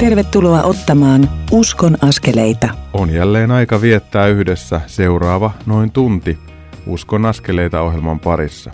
[0.00, 2.68] Tervetuloa ottamaan Uskon askeleita.
[2.92, 6.38] On jälleen aika viettää yhdessä seuraava noin tunti
[6.86, 8.70] Uskon askeleita ohjelman parissa.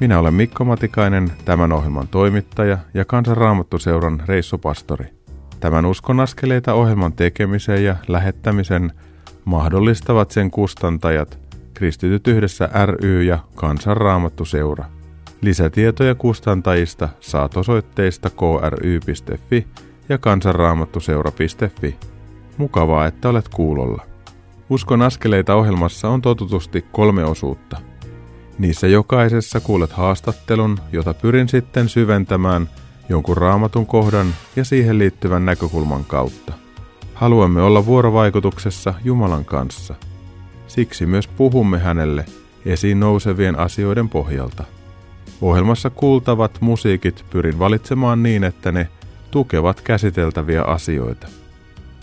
[0.00, 5.06] Minä olen Mikko Matikainen, tämän ohjelman toimittaja ja Kansanraamattuseuran reissupastori.
[5.60, 8.92] Tämän Uskon askeleita ohjelman tekemisen ja lähettämisen
[9.44, 11.38] mahdollistavat sen kustantajat
[11.74, 14.84] Kristityt yhdessä ry ja Kansanraamattuseura.
[15.40, 19.66] Lisätietoja kustantajista saat osoitteista kry.fi
[20.08, 21.96] ja kansanraamattuseura.fi.
[22.56, 24.02] Mukavaa, että olet kuulolla.
[24.70, 27.76] Uskon askeleita ohjelmassa on totutusti kolme osuutta.
[28.58, 32.68] Niissä jokaisessa kuulet haastattelun, jota pyrin sitten syventämään
[33.08, 36.52] jonkun raamatun kohdan ja siihen liittyvän näkökulman kautta.
[37.14, 39.94] Haluamme olla vuorovaikutuksessa Jumalan kanssa.
[40.66, 42.24] Siksi myös puhumme hänelle
[42.66, 44.64] esiin nousevien asioiden pohjalta.
[45.40, 48.88] Ohjelmassa kuultavat musiikit pyrin valitsemaan niin, että ne
[49.34, 51.26] tukevat käsiteltäviä asioita.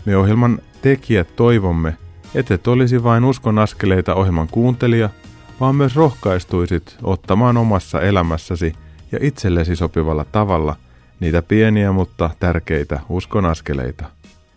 [0.05, 1.97] Me ohjelman tekijät toivomme,
[2.35, 5.09] et olisi vain uskon askeleita ohjelman kuuntelija,
[5.59, 8.73] vaan myös rohkaistuisit ottamaan omassa elämässäsi
[9.11, 10.75] ja itsellesi sopivalla tavalla
[11.19, 14.05] niitä pieniä mutta tärkeitä uskon askeleita.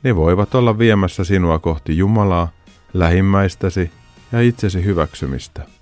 [0.02, 2.48] Ne voivat olla viemässä sinua kohti Jumalaa,
[2.94, 3.90] lähimmäistäsi
[4.32, 5.73] ja itsesi hyväksymistä.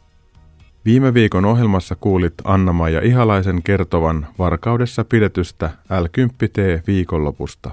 [0.85, 7.71] Viime viikon ohjelmassa kuulit anna ja Ihalaisen kertovan Varkaudessa pidetystä L10T viikonlopusta.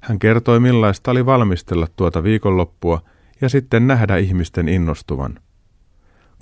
[0.00, 3.00] Hän kertoi millaista oli valmistella tuota viikonloppua
[3.40, 5.38] ja sitten nähdä ihmisten innostuvan.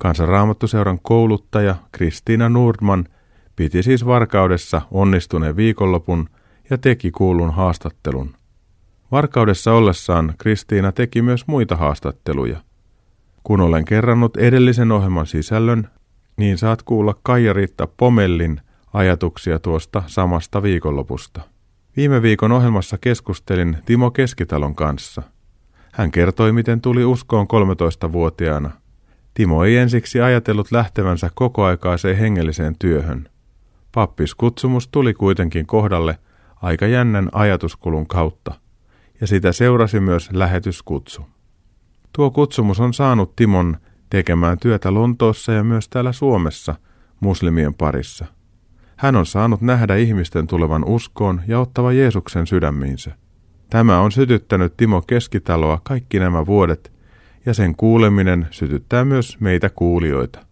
[0.00, 3.04] Kansanraamattuseuran kouluttaja Kristiina Nordman
[3.56, 6.28] piti siis Varkaudessa onnistuneen viikonlopun
[6.70, 8.34] ja teki kuulun haastattelun.
[9.10, 12.60] Varkaudessa ollessaan Kristiina teki myös muita haastatteluja–
[13.42, 15.88] kun olen kerrannut edellisen ohjelman sisällön,
[16.36, 18.60] niin saat kuulla Kaija-Riitta Pomellin
[18.92, 21.40] ajatuksia tuosta samasta viikonlopusta.
[21.96, 25.22] Viime viikon ohjelmassa keskustelin Timo Keskitalon kanssa.
[25.92, 28.70] Hän kertoi, miten tuli uskoon 13-vuotiaana.
[29.34, 33.28] Timo ei ensiksi ajatellut lähtevänsä kokoaikaiseen hengelliseen työhön.
[33.94, 36.18] Pappiskutsumus tuli kuitenkin kohdalle
[36.62, 38.54] aika jännän ajatuskulun kautta,
[39.20, 41.26] ja sitä seurasi myös lähetyskutsu.
[42.12, 43.76] Tuo kutsumus on saanut Timon
[44.10, 46.74] tekemään työtä Lontoossa ja myös täällä Suomessa
[47.20, 48.24] muslimien parissa.
[48.96, 53.12] Hän on saanut nähdä ihmisten tulevan uskoon ja ottava Jeesuksen sydämiinsä.
[53.70, 56.92] Tämä on sytyttänyt Timo Keskitaloa kaikki nämä vuodet,
[57.46, 60.46] ja sen kuuleminen sytyttää myös meitä kuulijoita.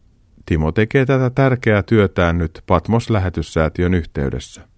[0.47, 4.69] Timo tekee tätä tärkeää työtään nyt Patmos-lähetyssäätiön yhteydessä.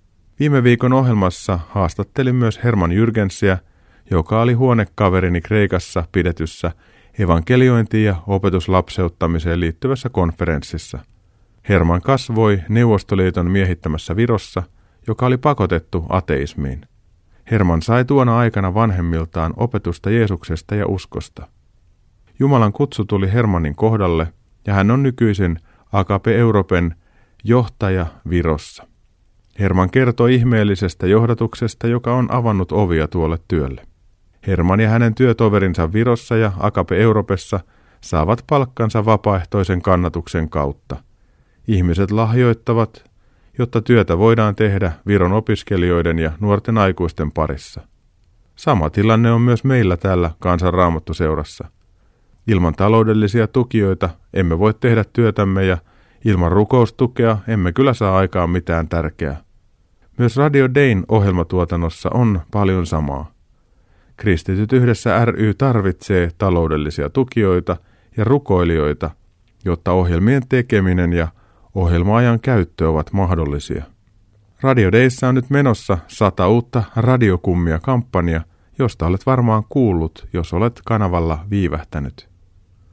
[0.40, 3.58] Viime viikon ohjelmassa haastattelin myös Herman Jyrgensiä–
[4.10, 6.72] joka oli huonekaverini Kreikassa pidetyssä
[7.18, 10.98] evankeliointiin ja opetuslapseuttamiseen liittyvässä konferenssissa.
[11.68, 14.62] Herman kasvoi Neuvostoliiton miehittämässä Virossa,
[15.06, 16.86] joka oli pakotettu ateismiin.
[17.50, 21.48] Herman sai tuona aikana vanhemmiltaan opetusta Jeesuksesta ja uskosta.
[22.38, 24.32] Jumalan kutsu tuli Hermanin kohdalle
[24.66, 25.58] ja hän on nykyisin
[25.92, 26.94] Akape Europen
[27.44, 28.86] johtaja Virossa.
[29.58, 33.82] Herman kertoi ihmeellisestä johdatuksesta, joka on avannut ovia tuolle työlle.
[34.46, 37.60] Herman ja hänen työtoverinsa Virossa ja Akape Europessa
[38.00, 40.96] saavat palkkansa vapaaehtoisen kannatuksen kautta.
[41.68, 43.10] Ihmiset lahjoittavat,
[43.58, 47.80] jotta työtä voidaan tehdä Viron opiskelijoiden ja nuorten aikuisten parissa.
[48.56, 51.68] Sama tilanne on myös meillä täällä kansanraamattuseurassa.
[52.46, 55.78] Ilman taloudellisia tukijoita emme voi tehdä työtämme ja
[56.24, 59.42] ilman rukoustukea emme kyllä saa aikaan mitään tärkeää.
[60.18, 63.32] Myös Radio Dayn ohjelmatuotannossa on paljon samaa.
[64.22, 67.76] Kristityt yhdessä ry tarvitsee taloudellisia tukijoita
[68.16, 69.10] ja rukoilijoita,
[69.64, 71.28] jotta ohjelmien tekeminen ja
[71.74, 73.84] ohjelmaajan käyttö ovat mahdollisia.
[74.60, 78.40] Radiodeissa on nyt menossa sata uutta radiokummia kampanja,
[78.78, 82.28] josta olet varmaan kuullut, jos olet kanavalla viivähtänyt.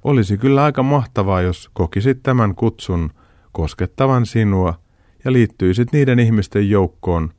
[0.04, 3.12] Olisi kyllä aika mahtavaa, jos kokisit tämän kutsun
[3.52, 4.80] koskettavan sinua
[5.26, 7.34] ja liittyisit niiden ihmisten joukkoon,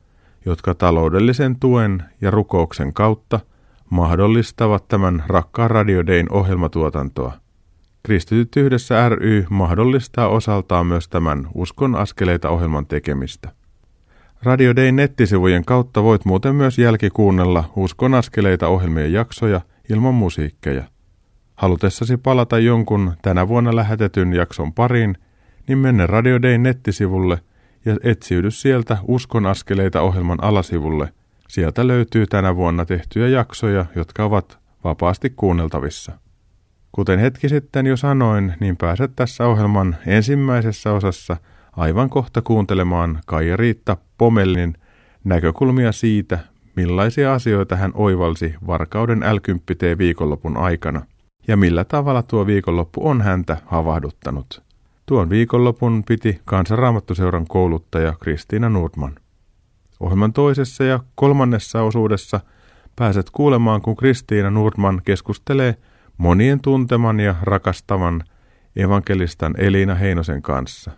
[0.45, 3.39] jotka taloudellisen tuen ja rukouksen kautta–
[3.91, 7.33] mahdollistavat tämän rakkaan radiodein ohjelmatuotantoa.
[8.03, 13.49] Kristityt yhdessä ry mahdollistaa osaltaan myös tämän Uskon askeleita ohjelman tekemistä.
[14.43, 20.83] Radio Dayn nettisivujen kautta voit muuten myös jälkikuunnella Uskon askeleita ohjelmien jaksoja ilman musiikkeja.
[21.55, 25.17] Halutessasi palata jonkun tänä vuonna lähetetyn jakson pariin,
[25.67, 27.39] niin mene Radio Dayn nettisivulle
[27.85, 31.13] ja etsiydy sieltä Uskon askeleita ohjelman alasivulle–
[31.51, 36.11] Sieltä löytyy tänä vuonna tehtyjä jaksoja, jotka ovat vapaasti kuunneltavissa.
[36.91, 41.37] Kuten hetki sitten jo sanoin, niin pääset tässä ohjelman ensimmäisessä osassa
[41.71, 44.73] aivan kohta kuuntelemaan Kaija Riitta Pomellin
[45.23, 46.39] näkökulmia siitä,
[46.75, 49.37] millaisia asioita hän oivalsi varkauden l
[49.97, 51.05] viikonlopun aikana
[51.47, 54.63] ja millä tavalla tuo viikonloppu on häntä havahduttanut.
[55.05, 59.20] Tuon viikonlopun piti Kansanraamattuseuran kouluttaja Kristiina Nordman.
[60.01, 62.39] Ohjelman toisessa ja kolmannessa osuudessa
[62.95, 65.75] pääset kuulemaan, kun Kristiina Nordman keskustelee
[66.17, 68.23] monien tunteman ja rakastavan
[68.75, 70.91] evankelistan Elina Heinosen kanssa.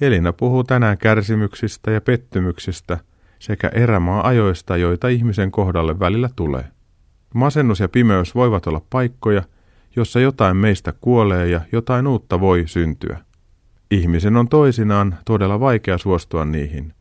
[0.00, 2.98] Elina puhuu tänään kärsimyksistä ja pettymyksistä
[3.38, 6.64] sekä erämaa-ajoista, joita ihmisen kohdalle välillä tulee.
[7.34, 9.42] Masennus ja pimeys voivat olla paikkoja,
[9.96, 13.18] jossa jotain meistä kuolee ja jotain uutta voi syntyä.
[13.90, 16.94] Ihmisen on toisinaan todella vaikea suostua niihin.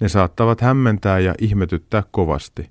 [0.00, 2.70] Ne saattavat hämmentää ja ihmetyttää kovasti.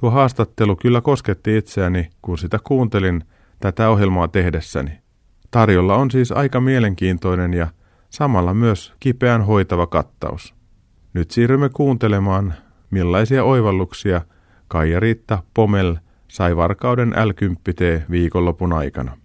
[0.00, 3.24] Tuo haastattelu kyllä kosketti itseäni, kun sitä kuuntelin
[3.60, 4.90] tätä ohjelmaa tehdessäni.
[5.50, 7.66] Tarjolla on siis aika mielenkiintoinen ja
[8.10, 10.54] samalla myös kipeän hoitava kattaus.
[11.14, 12.54] Nyt siirrymme kuuntelemaan,
[12.90, 14.20] millaisia oivalluksia
[14.68, 15.96] Kaija-Riitta Pomel
[16.28, 17.30] sai varkauden l
[18.10, 19.16] viikonlopun aikana.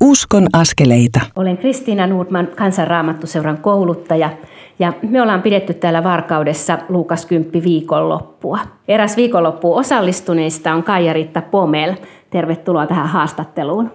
[0.00, 1.20] Uskon askeleita.
[1.36, 4.30] Olen Kristiina Nordman, kansanraamattuseuran kouluttaja,
[4.78, 8.58] ja me ollaan pidetty täällä Varkaudessa Luukas 10 viikonloppua.
[8.88, 11.94] Eräs viikonloppu osallistuneista on Kaija-Riitta Pomel.
[12.30, 13.90] Tervetuloa tähän haastatteluun.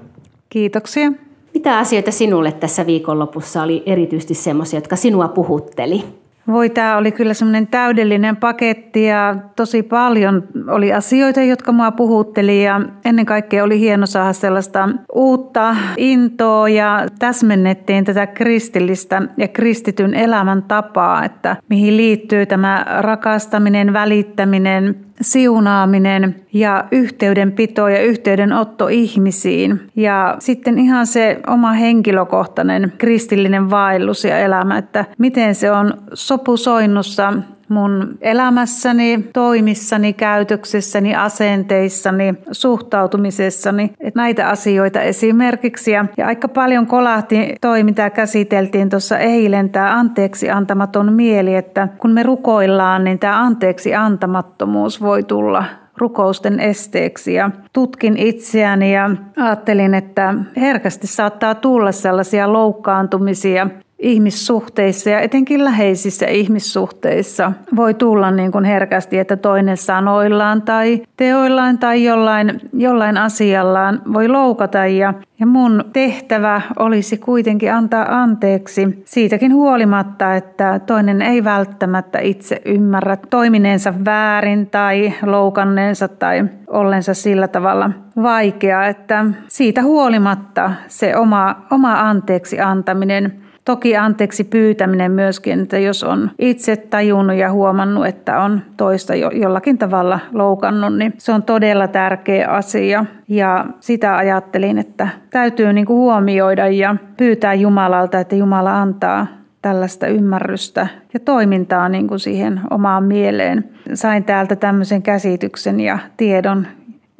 [0.49, 1.11] Kiitoksia.
[1.53, 6.03] Mitä asioita sinulle tässä viikonlopussa oli erityisesti semmoisia, jotka sinua puhutteli?
[6.51, 12.63] Voi, tämä oli kyllä semmoinen täydellinen paketti ja tosi paljon oli asioita, jotka mua puhutteli
[12.63, 20.13] ja ennen kaikkea oli hieno saada sellaista uutta intoa ja täsmennettiin tätä kristillistä ja kristityn
[20.13, 29.81] elämän tapaa, että mihin liittyy tämä rakastaminen, välittäminen, siunaaminen ja yhteydenpito ja yhteydenotto ihmisiin.
[29.95, 37.33] Ja sitten ihan se oma henkilökohtainen kristillinen vaellus ja elämä, että miten se on sopusoinnussa
[37.69, 43.83] mun elämässäni, toimissani, käytöksessäni, asenteissani, suhtautumisessani.
[43.99, 45.91] Että näitä asioita esimerkiksi.
[45.91, 51.87] Ja, ja aika paljon kolahti toi, mitä käsiteltiin tuossa eilen, tämä anteeksi antamaton mieli, että
[51.97, 55.63] kun me rukoillaan, niin tämä anteeksi antamattomuus voi tulla
[55.99, 63.67] rukousten esteeksi ja tutkin itseäni ja ajattelin, että herkästi saattaa tulla sellaisia loukkaantumisia,
[63.99, 71.77] ihmissuhteissa ja etenkin läheisissä ihmissuhteissa voi tulla niin kuin herkästi, että toinen sanoillaan tai teoillaan
[71.77, 74.85] tai jollain, jollain asiallaan voi loukata.
[74.85, 82.61] Ja, ja mun tehtävä olisi kuitenkin antaa anteeksi siitäkin huolimatta, että toinen ei välttämättä itse
[82.65, 87.91] ymmärrä toimineensa väärin tai loukanneensa tai ollensa sillä tavalla
[88.21, 93.33] vaikea, että siitä huolimatta se oma, oma anteeksi antaminen–
[93.69, 99.29] Toki anteeksi pyytäminen myöskin, että jos on itse tajunnut ja huomannut, että on toista jo,
[99.29, 103.05] jollakin tavalla loukannut, niin se on todella tärkeä asia.
[103.27, 109.27] Ja sitä ajattelin, että täytyy niin kuin huomioida ja pyytää Jumalalta, että Jumala antaa
[109.61, 113.69] tällaista ymmärrystä ja toimintaa niin kuin siihen omaan mieleen.
[113.93, 116.67] Sain täältä tämmöisen käsityksen ja tiedon,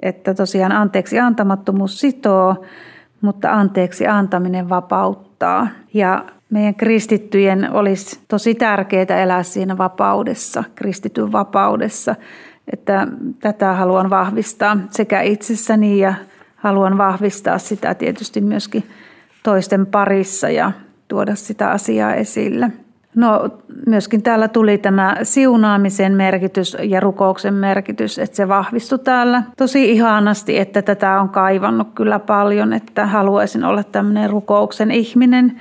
[0.01, 2.65] että tosiaan anteeksi antamattomuus sitoo,
[3.21, 5.67] mutta anteeksi antaminen vapauttaa.
[5.93, 12.15] Ja meidän kristittyjen olisi tosi tärkeää elää siinä vapaudessa, kristityn vapaudessa.
[12.73, 13.07] Että
[13.39, 16.13] tätä haluan vahvistaa sekä itsessäni ja
[16.55, 18.83] haluan vahvistaa sitä tietysti myöskin
[19.43, 20.71] toisten parissa ja
[21.07, 22.71] tuoda sitä asiaa esille.
[23.15, 23.49] No
[23.87, 30.59] myöskin täällä tuli tämä siunaamisen merkitys ja rukouksen merkitys, että se vahvistui täällä tosi ihanasti,
[30.59, 35.59] että tätä on kaivannut kyllä paljon, että haluaisin olla tämmöinen rukouksen ihminen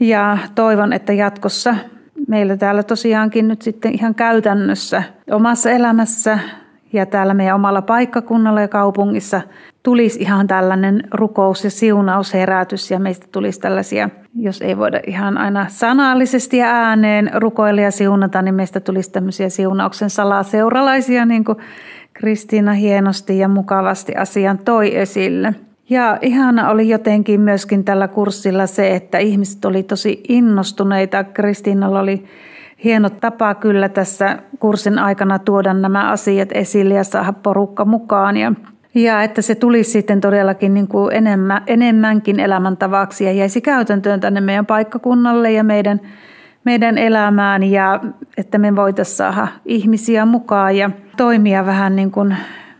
[0.00, 1.76] ja toivon, että jatkossa
[2.28, 6.38] meillä täällä tosiaankin nyt sitten ihan käytännössä omassa elämässä
[6.92, 9.40] ja täällä meidän omalla paikkakunnalla ja kaupungissa
[9.82, 15.66] tulisi ihan tällainen rukous- ja siunausherätys ja meistä tulisi tällaisia, jos ei voida ihan aina
[15.68, 21.58] sanallisesti ja ääneen rukoilla ja siunata, niin meistä tulisi tämmöisiä siunauksen salaseuralaisia, niin kuin
[22.12, 25.54] Kristiina hienosti ja mukavasti asian toi esille.
[25.90, 31.24] Ja ihana oli jotenkin myöskin tällä kurssilla se, että ihmiset oli tosi innostuneita.
[31.24, 32.24] Kristiinalla oli
[32.84, 38.36] hieno tapa kyllä tässä kurssin aikana tuoda nämä asiat esille ja saada porukka mukaan.
[38.36, 38.52] Ja,
[38.94, 44.40] ja että se tulisi sitten todellakin niin kuin enemmän, enemmänkin elämäntavaksi ja jäisi käytäntöön tänne
[44.40, 46.00] meidän paikkakunnalle ja meidän,
[46.64, 48.00] meidän elämään ja
[48.36, 52.36] että me voitaisiin saada ihmisiä mukaan ja toimia vähän niin kuin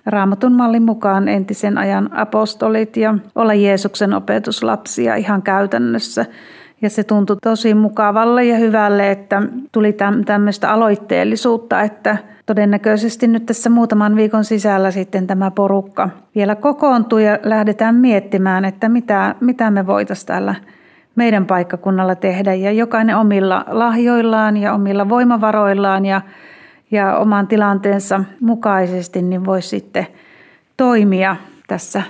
[0.06, 6.26] raamatun mallin mukaan entisen ajan apostolit ja olla Jeesuksen opetuslapsia ihan käytännössä.
[6.82, 9.42] Ja se tuntui tosi mukavalle ja hyvälle, että
[9.72, 9.96] tuli
[10.26, 17.38] tämmöistä aloitteellisuutta, että todennäköisesti nyt tässä muutaman viikon sisällä sitten tämä porukka vielä kokoontuu ja
[17.42, 20.54] lähdetään miettimään, että mitä, mitä me voitaisiin täällä
[21.16, 22.54] meidän paikkakunnalla tehdä.
[22.54, 26.20] Ja jokainen omilla lahjoillaan ja omilla voimavaroillaan ja,
[26.94, 30.06] ja oman tilanteensa mukaisesti niin voisi sitten
[30.76, 31.36] toimia
[31.66, 32.02] tässä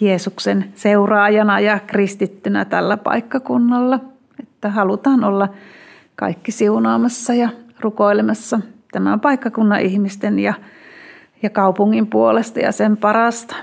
[0.00, 4.00] Jeesuksen seuraajana ja kristittynä tällä paikkakunnalla.
[4.40, 5.48] Että halutaan olla
[6.16, 7.48] kaikki siunaamassa ja
[7.80, 8.60] rukoilemassa
[8.92, 10.54] tämän paikkakunnan ihmisten ja,
[11.42, 13.56] ja kaupungin puolesta ja sen parasta.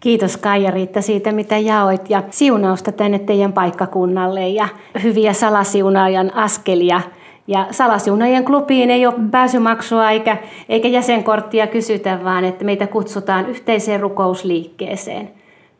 [0.00, 4.68] Kiitos Kaija-Riitta siitä, mitä jaoit ja siunausta tänne teidän paikkakunnalle ja
[5.02, 7.00] hyviä salasiunaajan askelia.
[7.46, 10.36] Ja salasiunaajan klubiin ei ole pääsymaksua eikä,
[10.68, 15.30] eikä jäsenkorttia kysytä, vaan että meitä kutsutaan yhteiseen rukousliikkeeseen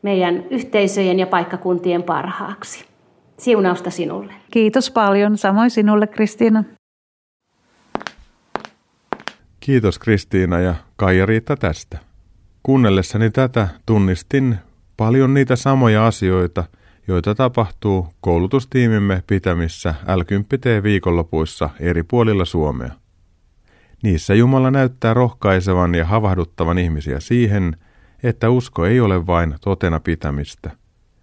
[0.02, 2.84] meidän yhteisöjen ja paikkakuntien parhaaksi.
[3.38, 4.34] Siunausta sinulle.
[4.50, 5.38] Kiitos paljon.
[5.38, 6.64] Samoin sinulle, Kristiina.
[9.60, 11.98] Kiitos Kristiina ja Kaija-Riitta tästä.
[12.62, 14.56] Kuunnellessani tätä tunnistin
[14.96, 16.64] paljon niitä samoja asioita,
[17.08, 20.20] joita tapahtuu koulutustiimimme pitämissä l
[20.82, 22.90] viikonlopuissa eri puolilla Suomea.
[24.02, 27.76] Niissä Jumala näyttää rohkaisevan ja havahduttavan ihmisiä siihen,
[28.22, 30.70] että usko ei ole vain totena pitämistä.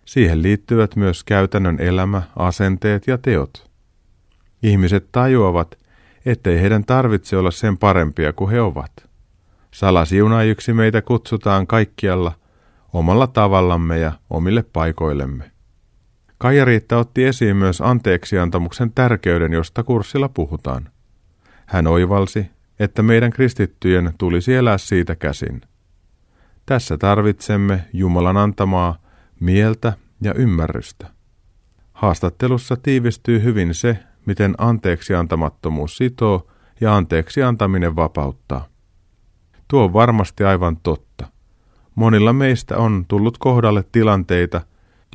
[0.06, 3.70] Siihen liittyvät myös käytännön elämä, asenteet ja teot.
[4.64, 5.78] Ihmiset tajuavat,
[6.26, 8.92] ettei heidän tarvitse olla sen parempia kuin he ovat.
[9.72, 12.32] Salasiunaajiksi meitä kutsutaan kaikkialla
[12.94, 15.52] omalla tavallamme ja omille paikoillemme.
[16.40, 20.90] Kaija-Riitta otti esiin myös anteeksiantamuksen tärkeyden, josta kurssilla puhutaan.
[21.66, 25.62] Hän oivalsi, että meidän kristittyjen tulisi elää siitä käsin.
[26.66, 28.98] Tässä tarvitsemme Jumalan antamaa
[29.40, 31.08] mieltä ja ymmärrystä.
[31.94, 36.48] Haastattelussa tiivistyy hyvin se, miten anteeksi antamattomuus sitoo
[36.82, 38.68] ja anteeksi antaminen vapauttaa.
[39.68, 41.28] Tuo on varmasti aivan totta.
[41.96, 44.62] Monilla meistä on tullut kohdalle tilanteita,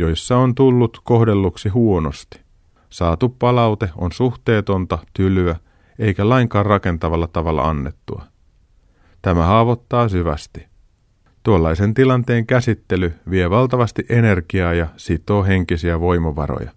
[0.00, 2.40] joissa on tullut kohdelluksi huonosti.
[2.90, 5.56] Saatu palaute on suhteetonta, tylyä,
[5.98, 8.24] eikä lainkaan rakentavalla tavalla annettua.
[9.22, 10.66] Tämä haavoittaa syvästi.
[11.42, 16.70] Tuollaisen tilanteen käsittely vie valtavasti energiaa ja sitoo henkisiä voimavaroja.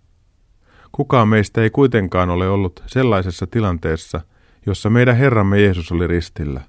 [0.92, 4.22] Kukaan meistä ei kuitenkaan ole ollut sellaisessa tilanteessa,
[4.66, 6.62] jossa meidän Herramme Jeesus oli ristillä.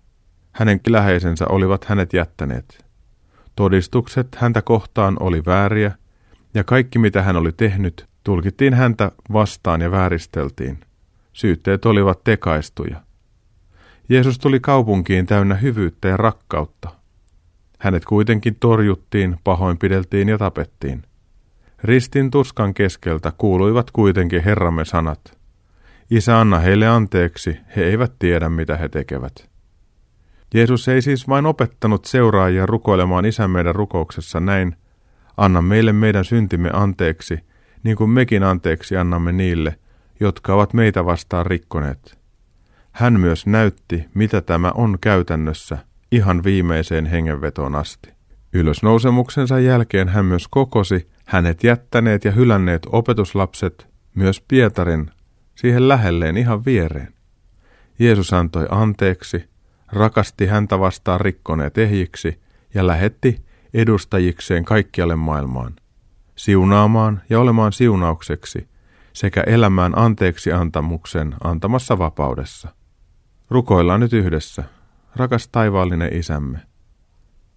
[0.53, 2.85] Hänen läheisensä olivat hänet jättäneet.
[3.57, 5.93] Todistukset häntä kohtaan oli vääriä,
[6.55, 10.79] ja kaikki mitä hän oli tehnyt, tulkittiin häntä vastaan ja vääristeltiin.
[11.33, 13.01] Syytteet olivat tekaistuja.
[14.09, 16.89] Jeesus tuli kaupunkiin täynnä hyvyyttä ja rakkautta.
[17.79, 21.03] Hänet kuitenkin torjuttiin, pahoinpideltiin ja tapettiin.
[21.85, 25.39] Ristin tuskan keskeltä kuuluivat kuitenkin Herramme sanat.
[26.11, 29.49] Isä, anna heille anteeksi, he eivät tiedä mitä he tekevät.
[30.55, 34.77] Jeesus ei siis vain opettanut seuraajia rukoilemaan isän meidän rukouksessa näin,
[35.39, 37.39] anna meille meidän syntimme anteeksi,
[37.83, 39.79] niin kuin mekin anteeksi annamme niille,
[40.21, 42.19] jotka ovat meitä vastaan rikkoneet.
[42.93, 45.79] Hän myös näytti, mitä tämä on käytännössä,
[46.13, 48.11] ihan viimeiseen hengenvetoon asti.
[48.53, 55.11] Ylösnousemuksensa jälkeen hän myös kokosi hänet jättäneet ja hylänneet opetuslapset, myös Pietarin,
[55.55, 57.15] siihen lähelleen ihan viereen.
[57.99, 59.45] Jeesus antoi anteeksi,
[59.93, 62.41] rakasti häntä vastaan rikkoneet ehjiksi
[62.75, 65.77] ja lähetti edustajikseen kaikkialle maailmaan,
[66.37, 68.69] siunaamaan ja olemaan siunaukseksi
[69.13, 72.69] sekä elämään anteeksi antamuksen antamassa vapaudessa.
[73.51, 74.65] Rukoillaan nyt yhdessä,
[75.17, 76.59] rakas taivaallinen isämme.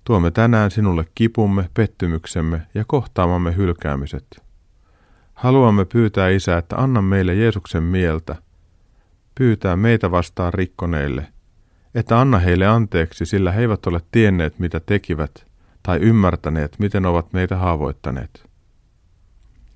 [0.04, 4.26] Tuomme tänään sinulle kipumme, pettymyksemme ja kohtaamamme hylkäämiset.
[5.34, 8.36] Haluamme pyytää Isä, että anna meille Jeesuksen mieltä,
[9.36, 11.28] pyytää meitä vastaan rikkoneille,
[11.96, 15.51] että anna heille anteeksi, sillä he eivät ole tienneet, mitä tekivät,
[15.84, 18.50] tai ymmärtäneet, miten ovat meitä haavoittaneet.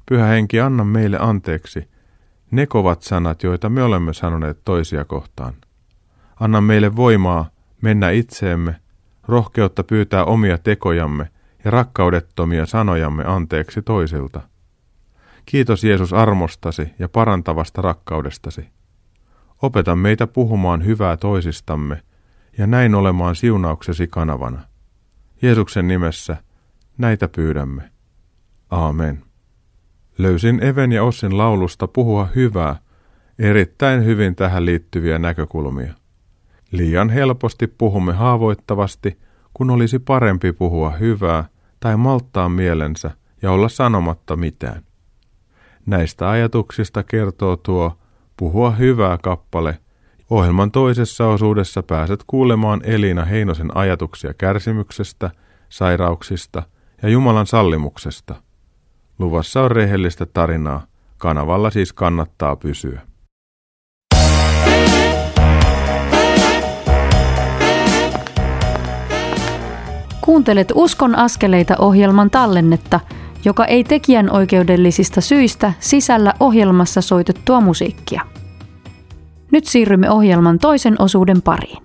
[0.06, 1.90] Pyhä henki, anna meille anteeksi
[2.52, 5.54] ne kovat sanat, joita me olemme sanoneet toisia kohtaan.
[6.40, 7.50] Anna meille voimaa
[7.82, 8.76] mennä itseemme
[9.28, 11.30] rohkeutta pyytää omia tekojamme
[11.66, 14.42] ja rakkaudettomia sanojamme anteeksi toisilta.
[15.46, 18.70] Kiitos Jeesus armostasi ja parantavasta rakkaudestasi.
[19.62, 22.04] Opeta meitä puhumaan hyvää toisistamme
[22.58, 24.62] ja näin olemaan siunauksesi kanavana.
[25.42, 26.38] Jeesuksen nimessä
[26.98, 27.92] näitä pyydämme.
[28.72, 29.24] Aamen.
[30.18, 32.80] Löysin Even ja Ossin laulusta puhua hyvää,
[33.40, 35.94] erittäin hyvin tähän liittyviä näkökulmia.
[36.72, 39.20] Liian helposti puhumme haavoittavasti,
[39.54, 41.46] kun olisi parempi puhua hyvää
[41.80, 43.12] tai malttaa mielensä
[43.42, 44.84] ja olla sanomatta mitään.
[45.86, 47.98] Näistä ajatuksista kertoo tuo
[48.38, 49.80] Puhua hyvää kappale.
[50.30, 55.32] Ohjelman toisessa osuudessa pääset kuulemaan Elina Heinosen ajatuksia kärsimyksestä,
[55.70, 56.64] sairauksista
[57.04, 58.36] ja Jumalan sallimuksesta.
[59.20, 60.86] Luvassa on rehellistä tarinaa.
[61.18, 63.02] Kanavalla siis kannattaa pysyä.
[70.22, 73.00] Kuuntelet Uskon askeleita ohjelman tallennetta,
[73.46, 78.22] joka ei tekijän oikeudellisista syistä sisällä ohjelmassa soitettua musiikkia.
[79.52, 81.84] Nyt siirrymme ohjelman toisen osuuden pariin.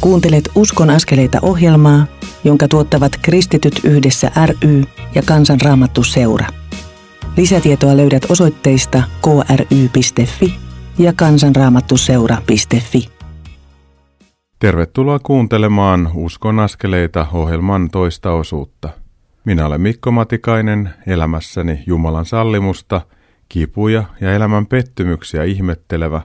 [0.00, 2.06] Kuuntelet Uskon askeleita ohjelmaa,
[2.44, 6.46] jonka tuottavat Kristityt yhdessä ry ja Kansanraamattu seura.
[7.36, 10.54] Lisätietoa löydät osoitteista kry.fi
[10.98, 13.08] ja kansanraamattuseura.fi.
[14.58, 18.88] Tervetuloa kuuntelemaan Uskon askeleita ohjelman toista osuutta.
[19.44, 23.00] Minä olen Mikko Matikainen, elämässäni Jumalan sallimusta,
[23.52, 26.22] kipuja ja elämän pettymyksiä ihmettelevä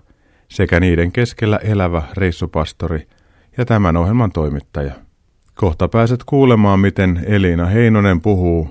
[0.50, 3.08] sekä niiden keskellä elävä reissupastori
[3.58, 4.94] ja tämän ohjelman toimittaja.
[5.56, 8.70] Kohta pääset kuulemaan, miten Elina Heinonen puhuu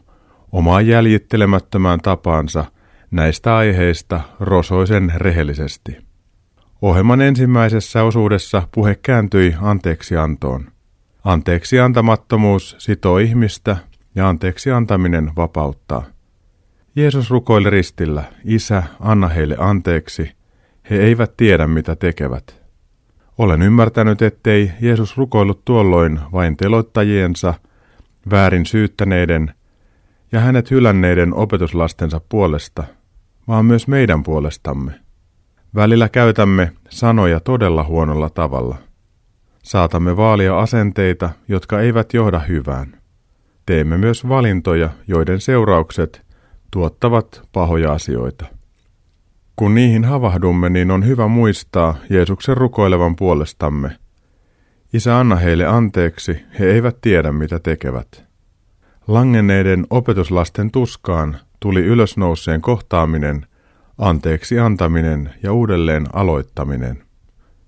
[0.53, 2.65] omaan jäljittelemättömään tapaansa
[3.11, 5.97] näistä aiheista rosoisen rehellisesti.
[6.83, 10.67] Ohjelman ensimmäisessä osuudessa puhe kääntyi anteeksiantoon.
[11.25, 13.77] Anteeksi antamattomuus sitoo ihmistä
[14.15, 16.16] ja anteeksi antaminen vapauttaa.
[16.97, 20.33] Jeesus rukoili ristillä, Isä, anna heille anteeksi,
[20.91, 22.63] he eivät tiedä mitä tekevät.
[23.39, 27.55] Olen ymmärtänyt, ettei Jeesus rukoillut tuolloin vain teloittajiensa,
[28.31, 29.55] väärin syyttäneiden
[30.33, 32.85] ja hänet hylänneiden opetuslastensa puolesta,
[33.49, 34.93] vaan myös meidän puolestamme–
[35.77, 38.77] Välillä käytämme sanoja todella huonolla tavalla.
[39.63, 42.97] Saatamme vaalia asenteita, jotka eivät johda hyvään.
[43.67, 46.26] Teemme myös valintoja, joiden seuraukset
[46.77, 48.47] tuottavat pahoja asioita.
[49.57, 53.97] Kun niihin havahdumme, niin on hyvä muistaa Jeesuksen rukoilevan puolestamme.
[54.93, 58.25] Isä anna heille anteeksi, he eivät tiedä mitä tekevät.
[59.09, 63.47] Langenneiden opetuslasten tuskaan tuli ylösnouseen kohtaaminen–
[63.99, 67.03] anteeksi antaminen ja uudelleen aloittaminen.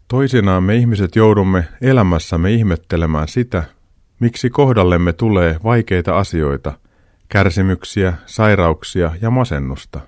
[0.08, 3.64] Toisinaan me ihmiset joudumme elämässämme ihmettelemään sitä,
[4.20, 6.72] miksi kohdallemme tulee vaikeita asioita,
[7.28, 10.00] kärsimyksiä, sairauksia ja masennusta.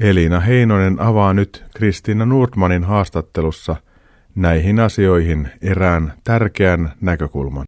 [0.00, 3.76] Elina Heinonen avaa nyt Kristiina Nordmanin haastattelussa
[4.34, 7.64] näihin asioihin erään tärkeän näkökulman.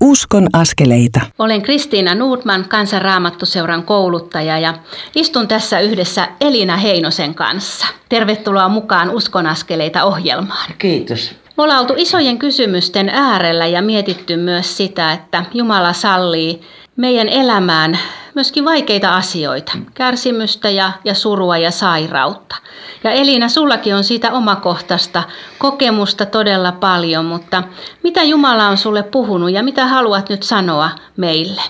[0.00, 1.20] Uskon askeleita.
[1.38, 4.74] Olen Kristiina Nordman, kansanraamattuseuran kouluttaja ja
[5.14, 7.86] istun tässä yhdessä Elina Heinosen kanssa.
[8.08, 10.70] Tervetuloa mukaan Uskon askeleita ohjelmaan.
[10.78, 11.36] Kiitos.
[11.56, 16.60] Me ollaan oltu isojen kysymysten äärellä ja mietitty myös sitä, että Jumala sallii
[16.96, 17.98] meidän elämään
[18.34, 22.56] myöskin vaikeita asioita, kärsimystä ja, ja surua ja sairautta.
[23.04, 25.22] Ja Elina, sullakin on siitä omakohtaista
[25.58, 27.62] kokemusta todella paljon, mutta
[28.02, 31.62] mitä Jumala on sulle puhunut ja mitä haluat nyt sanoa meille?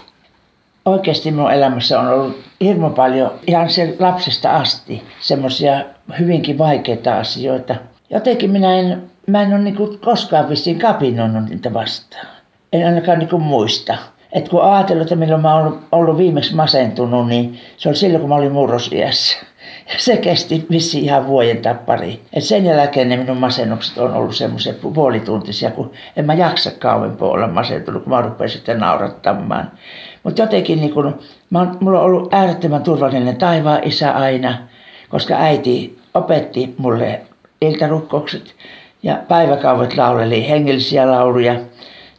[0.85, 5.85] Oikeasti minun elämässä on ollut hirmu paljon ihan sen lapsesta asti semmoisia
[6.19, 7.75] hyvinkin vaikeita asioita.
[8.11, 12.27] Jotenkin minä en, mä en ole niin koskaan vissiin kapinoinut niitä vastaan.
[12.73, 13.97] En ainakaan niin muista.
[14.33, 18.29] Et kun ajatellut, että milloin mä oon ollut viimeksi masentunut, niin se oli silloin, kun
[18.29, 19.37] mä olin murrosiässä.
[19.89, 22.21] Ja se kesti vissiin ihan vuoden tai pari.
[22.33, 27.29] Et sen jälkeen ne minun masennukset on ollut semmoisia puolituntisia, kun en mä jaksa kauempaa
[27.29, 29.71] olla masentunut, kun mä rupean sitten naurattamaan.
[30.23, 31.19] Mutta jotenkin niin kun,
[31.51, 34.59] mä, mulla on ollut äärettömän turvallinen taivaan isä aina,
[35.09, 37.21] koska äiti opetti mulle
[37.61, 38.55] iltarukkoukset
[39.03, 41.57] ja päiväkauvet lauleli hengellisiä lauluja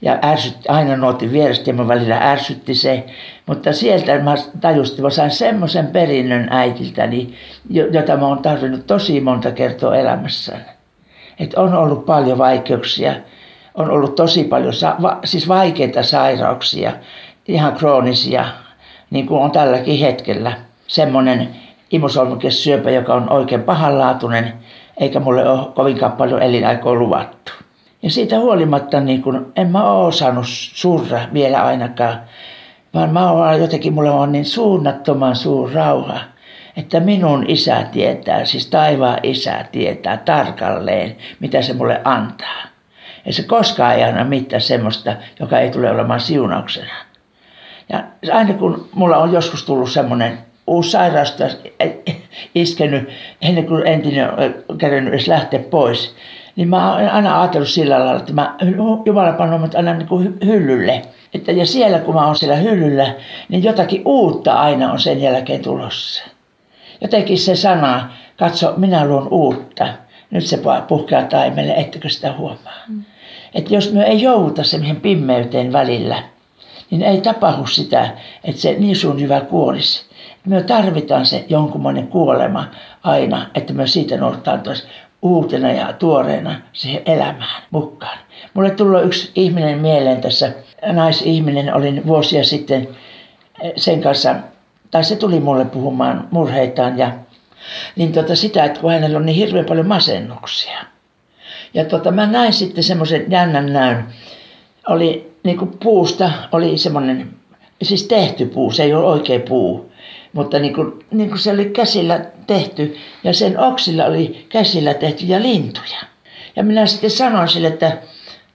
[0.01, 3.05] ja ärsytti, aina nuotin vierestä ja välillä ärsytti se.
[3.45, 7.33] Mutta sieltä mä tajusin, mä sain semmoisen perinnön äitiltäni,
[7.69, 10.63] jota mä oon tarvinnut tosi monta kertaa elämässäni.
[11.39, 13.13] Että on ollut paljon vaikeuksia,
[13.75, 14.73] on ollut tosi paljon,
[15.25, 16.91] siis vaikeita sairauksia,
[17.47, 18.45] ihan kroonisia,
[19.09, 20.53] niin kuin on tälläkin hetkellä.
[20.87, 21.49] Semmoinen
[21.91, 24.53] imusolmukesyöpä, joka on oikein pahanlaatuinen,
[24.97, 27.51] eikä mulle ole kovinkaan paljon elinaikoa luvattu.
[28.03, 32.21] Ja siitä huolimatta niin kun, en mä ole osannut surra vielä ainakaan,
[32.93, 36.19] vaan mä oon jotenkin, mulla on niin suunnattoman suur rauha,
[36.77, 42.61] että minun isä tietää, siis taivaan isä tietää tarkalleen, mitä se mulle antaa.
[43.25, 46.93] Ja se koskaan ei anna mitään semmoista, joka ei tule olemaan siunauksena.
[47.89, 51.35] Ja aina kun mulla on joskus tullut semmoinen uusi sairaus
[52.55, 53.09] iskenyt,
[53.41, 54.29] ennen kuin entinen
[54.69, 56.15] on kerännyt edes lähteä pois,
[56.55, 58.55] niin mä oon aina ajatellut sillä lailla, että mä,
[59.05, 61.01] Jumala panoo mut aina niin kuin hyllylle.
[61.33, 63.15] Että ja siellä kun mä oon siellä hyllyllä,
[63.49, 66.23] niin jotakin uutta aina on sen jälkeen tulossa.
[67.01, 69.87] Jotenkin se sana, katso, minä luon uutta.
[70.31, 72.79] Nyt se puhkeaa taimelle, ettekö sitä huomaa.
[72.87, 73.03] Mm.
[73.53, 76.23] Että jos me ei jouduta siihen pimmeyteen välillä,
[76.91, 78.09] niin ei tapahdu sitä,
[78.43, 80.05] että se niin sun hyvä kuolisi.
[80.45, 82.65] Me tarvitaan se jonkunmoinen kuolema
[83.03, 84.89] aina, että me siitä noudattaisiin
[85.21, 88.17] uutena ja tuoreena siihen elämään mukaan.
[88.53, 90.51] Mulle tuli yksi ihminen mieleen tässä,
[90.91, 92.87] naisihminen, olin vuosia sitten
[93.61, 94.35] eh, sen kanssa,
[94.91, 97.11] tai se tuli mulle puhumaan murheitaan ja
[97.95, 100.79] niin tota sitä, että kun hänellä on niin hirveän paljon masennuksia.
[101.73, 104.05] Ja tota, mä näin sitten semmoisen jännän näyn.
[104.87, 107.33] Oli niin kuin puusta, oli semmoinen,
[107.83, 109.90] siis tehty puu, se ei ole oikea puu.
[110.33, 115.25] Mutta niin kuin, niin kuin se oli käsillä tehty ja sen oksilla oli käsillä tehty
[115.25, 115.99] ja lintuja.
[116.55, 117.97] Ja minä sitten sanoin sille, että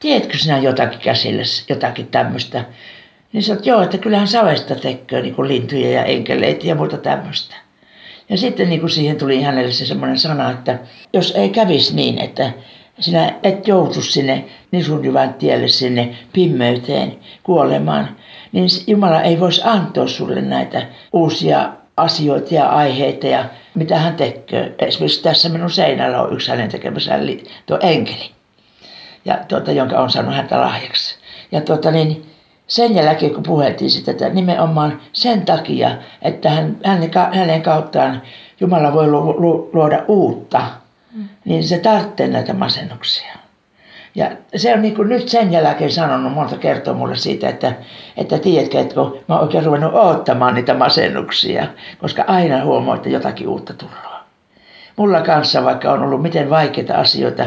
[0.01, 2.65] tiedätkö sinä jotakin käsillä, jotakin tämmöistä.
[3.33, 6.97] Niin sanoin, että joo, että kyllähän savesta tekee niin kuin lintuja ja enkeleitä ja muuta
[6.97, 7.57] tämmöistä.
[8.29, 10.79] Ja sitten niin kuin siihen tuli hänelle se semmoinen sana, että
[11.13, 12.53] jos ei kävisi niin, että
[13.01, 18.17] sinä et joutu sinne nisun hyvän tielle sinne pimmeyteen kuolemaan,
[18.53, 24.75] niin Jumala ei voisi antaa sulle näitä uusia asioita ja aiheita ja mitä hän tekee.
[24.79, 27.19] Esimerkiksi tässä minun seinällä on yksi hänen tekemässä
[27.67, 28.31] tuo enkeli,
[29.25, 31.19] ja tuota, jonka on saanut häntä lahjaksi.
[31.53, 32.27] Ja tuota, niin,
[32.67, 35.91] sen jälkeen, kun puheltiin sitä, että nimenomaan sen takia,
[36.23, 38.23] että hän, hänen, hänen kauttaan
[38.61, 39.09] Jumala voi
[39.73, 40.61] luoda uutta,
[41.45, 43.46] niin se tarvitsee näitä masennuksia.
[44.17, 47.73] Ja se on niin nyt sen jälkeen sanonut monta kertaa mulle siitä, että,
[48.17, 51.67] että tiedätkö, että kun mä oon oikein ruvennut odottamaan niitä masennuksia,
[51.99, 54.17] koska aina huomaa, että jotakin uutta tulee.
[54.97, 57.47] Mulla kanssa, vaikka on ollut miten vaikeita asioita,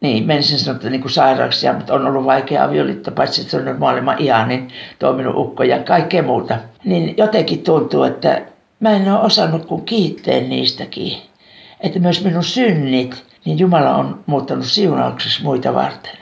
[0.00, 3.56] niin menisin sanoa, että niin kuin sairauksia, mutta on ollut vaikea avioliitto, paitsi että se
[3.56, 6.56] on nyt maailman niin toiminut ukko ja kaikkea muuta.
[6.84, 8.42] Niin jotenkin tuntuu, että
[8.80, 11.12] mä en ole osannut kuin kiittää niistäkin.
[11.80, 16.20] Että myös minun synnit, niin Jumala on muuttanut siunauksessa muita varten.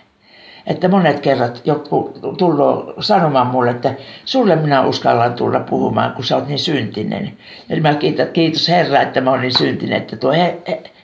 [0.67, 6.37] Että monet kerrat joku tullut sanomaan mulle, että sulle minä uskallan tulla puhumaan, kun sä
[6.37, 7.37] oot niin syntinen.
[7.69, 10.33] Ja mä kiitos, kiitos Herra, että mä oon niin syntinen, että tuo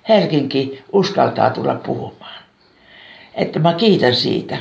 [0.09, 2.43] Herkinkin uskaltaa tulla puhumaan.
[3.35, 4.57] Että mä kiitän siitä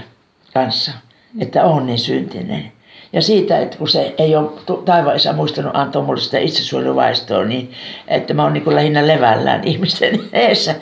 [0.54, 0.92] kanssa,
[1.40, 2.72] että on niin syntinen.
[3.14, 4.50] Ja siitä, että kun se ei ole
[4.86, 7.72] taivaan isä muistanut antaa mulle sitä itsesuojeluvaistoa, niin
[8.08, 10.76] että mä oon niin lähinnä levällään ihmisten eessä.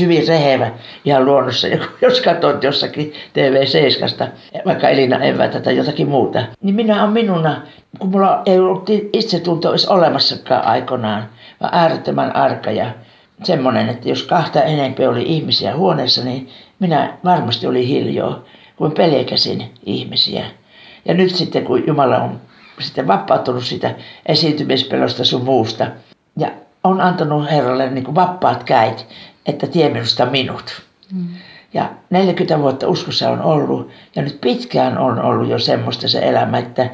[0.00, 0.70] Hyvin rehevä
[1.04, 1.68] ihan luonnossa.
[1.68, 4.26] Ja jos katsot jossakin TV7,
[4.66, 7.62] vaikka Elina Evätä tai jotakin muuta, niin minä on minuna,
[7.98, 11.28] kun mulla ei ollut itsetunto edes olemassakaan aikanaan,
[11.60, 12.90] vaan äärettömän arka ja
[13.42, 18.44] semmoinen, että jos kahta enemmän oli ihmisiä huoneessa, niin minä varmasti oli hiljaa,
[18.76, 20.44] kun pelkäsin ihmisiä.
[21.04, 22.40] Ja nyt sitten, kun Jumala on
[22.80, 23.94] sitten vapauttanut sitä
[24.26, 25.86] esiintymispelosta sun muusta
[26.38, 26.50] ja
[26.84, 29.06] on antanut Herralle niin kuin vapaat käit,
[29.46, 30.82] että tie minusta minut.
[31.12, 31.26] Mm.
[31.74, 36.58] Ja 40 vuotta uskossa on ollut ja nyt pitkään on ollut jo semmoista se elämä,
[36.58, 36.90] että,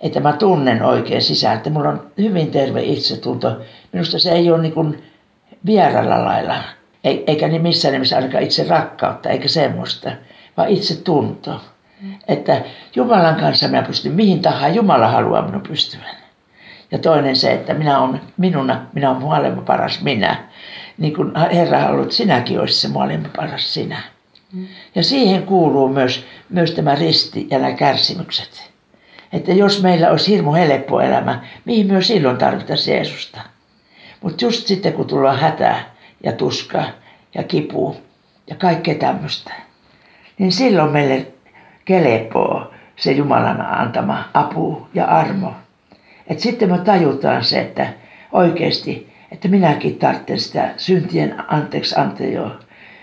[0.00, 3.56] että mä tunnen oikein sisään, että mulla on hyvin terve itsetunto.
[3.92, 5.02] Minusta se ei ole niin kuin
[5.66, 6.56] vieralla lailla,
[7.04, 10.10] eikä niin missään nimessä ainakaan itse rakkautta, eikä semmoista,
[10.56, 11.60] vaan itse tunto.
[12.28, 12.62] Että
[12.96, 16.16] Jumalan kanssa minä pystyn mihin tahansa Jumala haluaa minun pystyvän.
[16.90, 20.48] Ja toinen se, että minä olen minuna, minä olen maailman paras minä.
[20.98, 24.02] Niin kuin Herra haluaa, että sinäkin olisi se maailman paras sinä.
[24.94, 28.70] Ja siihen kuuluu myös, myös tämä risti ja nämä kärsimykset.
[29.32, 33.40] Että jos meillä olisi hirmu helppo elämä, mihin myös silloin tarvitaan Jeesusta.
[34.22, 35.84] Mutta just sitten kun tullaan hätää
[36.24, 36.84] ja tuska
[37.34, 37.96] ja kipu
[38.46, 39.52] ja kaikkea tämmöistä,
[40.38, 41.26] niin silloin meille
[41.90, 45.54] kelepoo se Jumalan antama apu ja armo.
[46.26, 47.86] Et sitten me tajutaan se, että
[48.32, 52.56] oikeasti, että minäkin tarvitsen sitä syntien anteeksi antejo.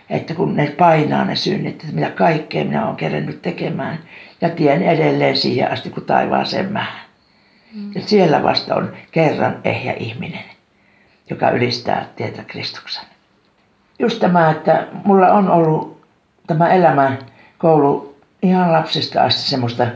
[0.09, 3.99] Että kun ne painaa ne synnit, että mitä kaikkea minä olen kerennyt tekemään.
[4.41, 6.85] Ja tien edelleen siihen asti, kun taivaaseen mä.
[7.75, 7.91] Mm.
[7.95, 10.43] Ja siellä vasta on kerran ehjä ihminen,
[11.29, 13.05] joka ylistää tietä Kristuksen.
[13.99, 16.01] Just tämä, että mulla on ollut
[16.47, 17.17] tämä elämän
[17.57, 19.87] koulu ihan lapsesta asti semmoista,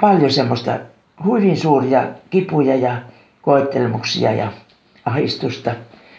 [0.00, 0.78] paljon semmoista
[1.24, 2.96] hyvin suuria kipuja ja
[3.42, 4.52] koettelmuksia ja
[5.04, 5.70] ahistusta,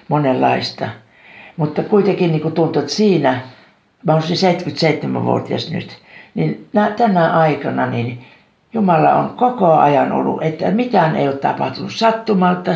[0.07, 0.89] monenlaista.
[1.57, 3.41] Mutta kuitenkin niin tuntuu, että siinä,
[4.05, 6.01] mä olen 77-vuotias nyt,
[6.35, 8.25] niin tänä aikana niin
[8.73, 12.71] Jumala on koko ajan ollut, että mitään ei ole tapahtunut sattumalta,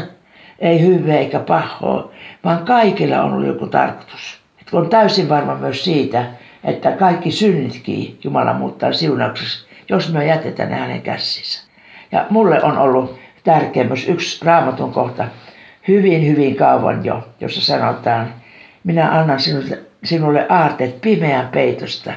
[0.60, 2.12] ei hyvää eikä pahoa,
[2.43, 4.41] vaan kaikilla on ollut joku tarkoitus.
[4.62, 6.25] Että on täysin varma myös siitä,
[6.63, 11.63] että kaikki synnitkin Jumala muuttaa siunaukseksi jos me jätetään ne hänen käsissä.
[12.12, 15.28] Ja mulle on ollut tärkeämys yksi raamatun kohta
[15.88, 18.34] hyvin, hyvin kauan jo, jossa sanotaan,
[18.84, 22.13] minä annan sinulle, sinulle aarteet pimeän peitosta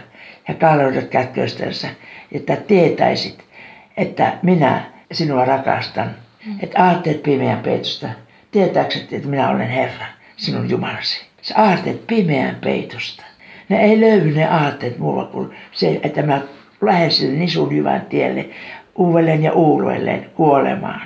[0.49, 1.89] ja kalleudet kätköistänsä,
[2.33, 3.45] että tietäisit,
[3.97, 4.83] että minä
[5.13, 6.11] sinua rakastan.
[6.47, 6.57] Mm.
[6.63, 8.09] Että aarteet pimeän peitosta,
[8.51, 10.07] tietääksesi, että minä olen Herra,
[10.37, 11.27] sinun Jumalasi.
[11.43, 13.25] Se aarteet pimeän peitosta.
[13.69, 16.41] Ne ei löydy ne aarteet muulla kuin se, että mä
[16.81, 18.49] lähden sille nisun hyvän tielle
[18.95, 21.03] uudelleen ja uudelleen kuolemaan.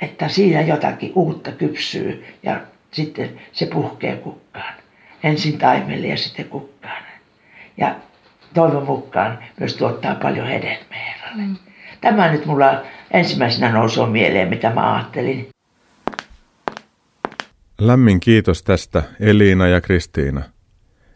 [0.00, 2.60] Että siinä jotakin uutta kypsyy ja
[2.90, 4.74] sitten se puhkee kukkaan.
[5.22, 7.02] Ensin taimelle ja sitten kukkaan.
[7.76, 7.94] Ja
[8.54, 11.42] toivon mukaan myös tuottaa paljon hedelmää Herralle.
[11.42, 11.56] Mm.
[12.00, 15.48] Tämä nyt mulla ensimmäisenä nousee mieleen, mitä mä ajattelin.
[17.80, 20.42] Lämmin kiitos tästä Eliina ja Kristiina.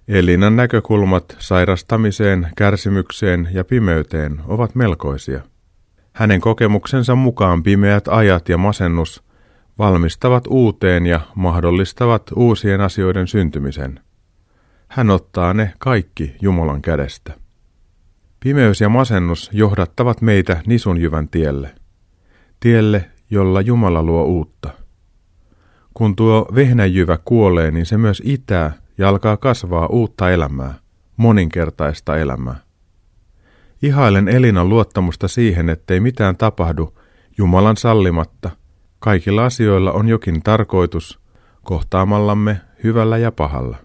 [0.09, 5.41] Elinan näkökulmat sairastamiseen, kärsimykseen ja pimeyteen ovat melkoisia.
[6.13, 9.25] Hänen kokemuksensa mukaan pimeät ajat ja masennus
[9.79, 14.01] valmistavat uuteen ja mahdollistavat uusien asioiden syntymisen.
[14.89, 17.35] Hän ottaa ne kaikki Jumalan kädestä.
[18.41, 21.75] Pimeys ja masennus johdattavat meitä nisunjyvän tielle.
[22.61, 24.71] Tielle, jolla Jumala luo uutta.
[25.95, 30.75] Kun tuo vehnäjyvä kuolee, niin se myös itää ja alkaa kasvaa uutta elämää,
[31.17, 32.57] moninkertaista elämää.
[33.83, 36.99] Ihailen Elinan luottamusta siihen, ettei mitään tapahdu
[37.39, 38.51] Jumalan sallimatta.
[38.99, 41.19] Kaikilla asioilla on jokin tarkoitus,
[41.63, 43.77] kohtaamallamme hyvällä ja pahalla.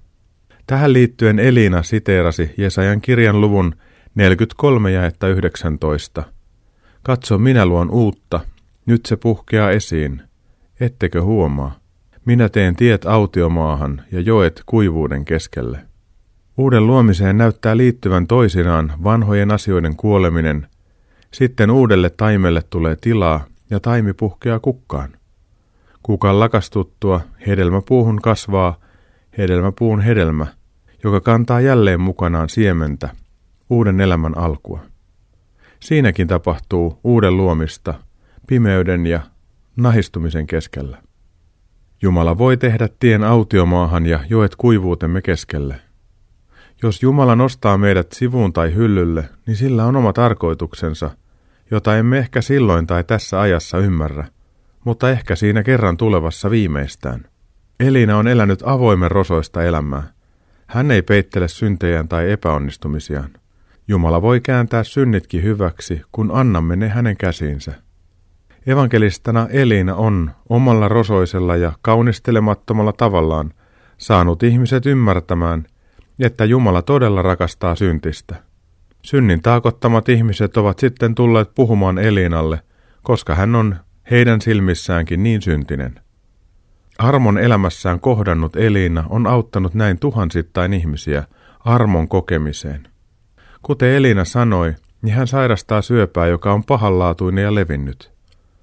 [0.67, 3.75] Tähän liittyen Elina siteerasi Jesajan kirjan luvun
[4.15, 6.23] 43 ja 19.
[7.03, 8.39] Katso, minä luon uutta,
[8.85, 10.21] nyt se puhkeaa esiin.
[10.79, 11.79] Ettekö huomaa?
[12.25, 15.79] Minä teen tiet autiomaahan ja joet kuivuuden keskelle.
[16.57, 20.67] Uuden luomiseen näyttää liittyvän toisinaan vanhojen asioiden kuoleminen,
[21.33, 25.09] sitten uudelle taimelle tulee tilaa ja taimi puhkeaa kukkaan.
[26.03, 28.79] Kukan lakastuttua hedelmäpuuhun kasvaa
[29.37, 30.47] hedelmäpuun hedelmä,
[31.03, 33.09] joka kantaa jälleen mukanaan siementä,
[33.69, 34.79] uuden elämän alkua.
[35.79, 37.93] Siinäkin tapahtuu uuden luomista,
[38.47, 39.19] pimeyden ja
[39.75, 40.97] nahistumisen keskellä.
[42.01, 45.81] Jumala voi tehdä tien autiomaahan ja joet kuivuutemme keskelle.
[46.83, 51.09] Jos Jumala nostaa meidät sivuun tai hyllylle, niin sillä on oma tarkoituksensa,
[51.71, 54.27] jota emme ehkä silloin tai tässä ajassa ymmärrä,
[54.85, 57.25] mutta ehkä siinä kerran tulevassa viimeistään.
[57.79, 60.03] Elina on elänyt avoimen rosoista elämää.
[60.67, 63.29] Hän ei peittele syntejään tai epäonnistumisiaan.
[63.87, 67.73] Jumala voi kääntää synnitkin hyväksi, kun annamme ne hänen käsiinsä.
[68.69, 73.53] Evankelistana Elina on omalla rosoisella ja kaunistelemattomalla tavallaan
[73.97, 75.65] saanut ihmiset ymmärtämään,
[76.19, 78.35] että Jumala todella rakastaa syntistä.
[79.01, 82.59] Synnin taakottamat ihmiset ovat sitten tulleet puhumaan Elinalle,
[83.03, 83.75] koska hän on
[84.11, 85.99] heidän silmissäänkin niin syntinen.
[86.97, 91.23] Armon elämässään kohdannut Elina on auttanut näin tuhansittain ihmisiä
[91.59, 92.87] armon kokemiseen.
[93.61, 98.18] Kuten Elina sanoi, niin hän sairastaa syöpää, joka on pahanlaatuinen ja levinnyt.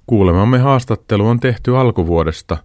[0.06, 2.56] Kuulemamme haastattelu on tehty alkuvuodesta,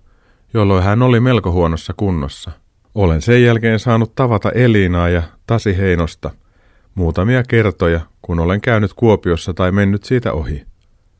[0.53, 2.51] jolloin hän oli melko huonossa kunnossa.
[2.95, 6.31] Olen sen jälkeen saanut tavata Elinaa ja Tasi Heinosta
[6.95, 10.63] muutamia kertoja, kun olen käynyt Kuopiossa tai mennyt siitä ohi.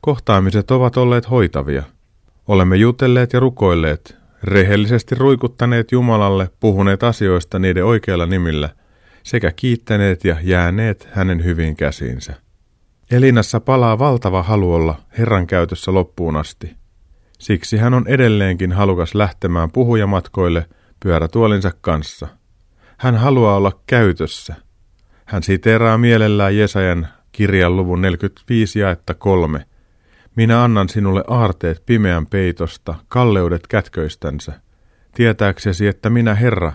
[0.00, 1.82] Kohtaamiset ovat olleet hoitavia.
[2.48, 8.68] Olemme jutelleet ja rukoilleet, rehellisesti ruikuttaneet Jumalalle, puhuneet asioista niiden oikealla nimillä
[9.22, 12.34] sekä kiittäneet ja jääneet hänen hyvin käsiinsä.
[13.12, 16.76] Elinassa palaa valtava halu olla Herran käytössä loppuun asti.
[17.38, 20.66] Siksi hän on edelleenkin halukas lähtemään puhujamatkoille
[21.02, 22.28] pyörätuolinsa kanssa.
[22.98, 24.54] Hän haluaa olla käytössä.
[25.24, 29.66] Hän siteeraa mielellään Jesajan kirjan luvun 45 jaetta kolme.
[30.36, 34.52] Minä annan sinulle aarteet pimeän peitosta, kalleudet kätköistänsä,
[35.14, 36.72] tietääksesi, että minä Herra,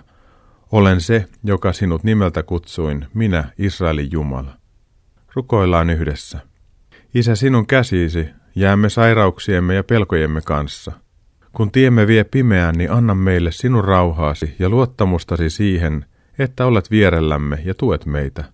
[0.72, 4.57] olen se, joka sinut nimeltä kutsuin, minä Israelin Jumala.
[5.34, 6.38] Rukoillaan yhdessä.
[7.14, 10.92] Isä, sinun käsisi jäämme sairauksiemme ja pelkojemme kanssa.
[11.52, 16.04] Kun tiemme vie pimeään, niin anna meille sinun rauhaasi ja luottamustasi siihen,
[16.38, 18.44] että olet vierellämme ja tuet meitä.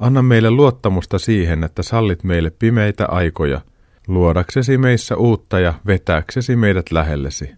[0.00, 3.60] Anna meille luottamusta siihen, että sallit meille pimeitä aikoja,
[4.06, 7.50] luodaksesi meissä uutta ja vetääksesi meidät lähellesi.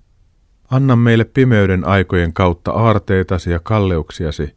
[0.71, 4.57] Anna meille pimeyden aikojen kautta aarteitasi ja kalleuksiasi,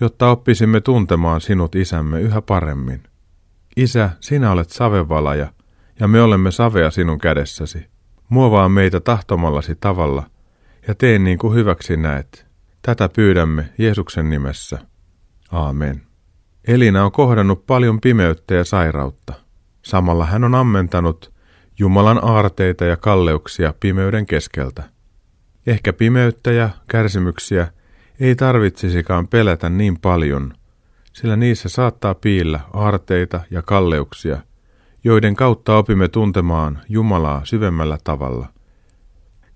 [0.00, 3.02] jotta oppisimme tuntemaan sinut isämme yhä paremmin.
[3.76, 5.52] Isä, sinä olet savevalaja,
[6.00, 7.86] ja me olemme savea sinun kädessäsi.
[8.28, 10.30] Muovaa meitä tahtomallasi tavalla,
[10.88, 12.46] ja tee niin kuin hyväksi näet.
[12.82, 14.78] Tätä pyydämme Jeesuksen nimessä.
[15.52, 16.02] Aamen.
[16.66, 19.34] Elina on kohdannut paljon pimeyttä ja sairautta.
[19.82, 21.32] Samalla hän on ammentanut
[21.78, 24.82] Jumalan aarteita ja kalleuksia pimeyden keskeltä.
[25.66, 27.68] Ehkä pimeyttä ja kärsimyksiä
[28.20, 30.54] ei tarvitsisikaan pelätä niin paljon,
[31.14, 34.38] sillä niissä saattaa piillä aarteita ja kalleuksia,
[35.04, 38.46] joiden kautta opimme tuntemaan Jumalaa syvemmällä tavalla.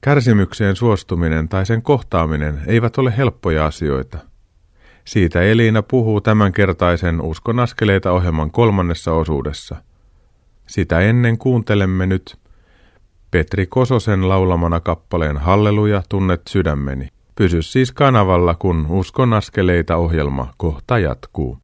[0.01, 4.19] Kärsimykseen suostuminen tai sen kohtaaminen eivät ole helppoja asioita.
[5.05, 9.77] Siitä Eliina puhuu tämänkertaisen Uskon askeleita ohjelman kolmannessa osuudessa.
[10.67, 12.39] Sitä ennen kuuntelemme nyt
[13.31, 17.09] Petri Kososen laulamana kappaleen Halleluja tunnet sydämeni.
[17.39, 21.59] Pysy siis kanavalla, kun Uskon askeleita ohjelma kohta jatkuu.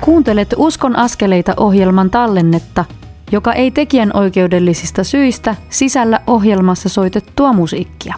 [0.00, 2.84] Kuuntelet Uskon askeleita ohjelman tallennetta,
[3.32, 8.14] joka ei tekijän oikeudellisista syistä sisällä ohjelmassa soitettua musiikkia.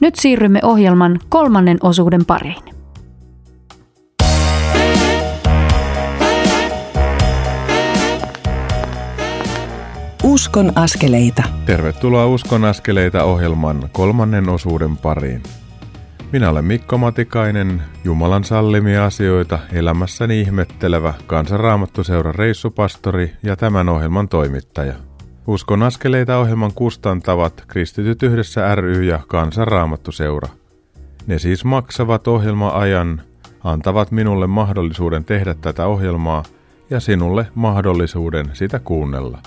[0.00, 2.79] Nyt siirrymme ohjelman kolmannen osuuden pariin.
[10.30, 11.42] Uskon askeleita.
[11.66, 15.42] Tervetuloa Uskon askeleita ohjelman kolmannen osuuden pariin.
[16.32, 24.94] Minä olen Mikko Matikainen, Jumalan sallimia asioita elämässäni ihmettelevä kansanraamattuseuran reissupastori ja tämän ohjelman toimittaja.
[25.46, 30.48] Uskon askeleita ohjelman kustantavat Kristityt yhdessä ry ja kansanraamattuseura.
[31.26, 33.22] Ne siis maksavat ohjelma-ajan,
[33.64, 36.42] antavat minulle mahdollisuuden tehdä tätä ohjelmaa
[36.90, 39.38] ja sinulle mahdollisuuden sitä kuunnella.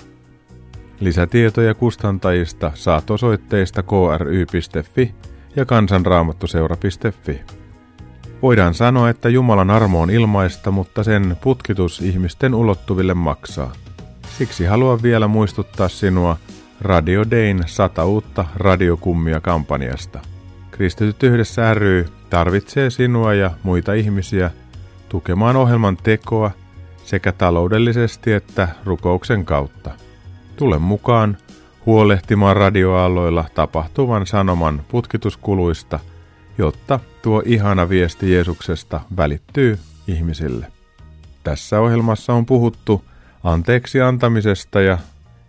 [1.04, 5.14] Lisätietoja kustantajista saat osoitteista kry.fi
[5.56, 7.40] ja kansanraamattuseura.fi.
[8.42, 13.72] Voidaan sanoa, että Jumalan armo on ilmaista, mutta sen putkitus ihmisten ulottuville maksaa.
[14.38, 16.36] Siksi haluan vielä muistuttaa sinua
[16.80, 20.20] Radio Dayn 100 uutta radiokummia kampanjasta.
[20.70, 24.50] Kristityt yhdessä ry tarvitsee sinua ja muita ihmisiä
[25.08, 26.50] tukemaan ohjelman tekoa
[27.04, 30.03] sekä taloudellisesti että rukouksen kautta.
[30.56, 31.36] Tule mukaan
[31.86, 35.98] huolehtimaan radioaalloilla tapahtuvan sanoman putkituskuluista,
[36.58, 40.66] jotta tuo ihana viesti Jeesuksesta välittyy ihmisille.
[41.44, 43.04] Tässä ohjelmassa on puhuttu
[43.44, 44.98] anteeksi antamisesta ja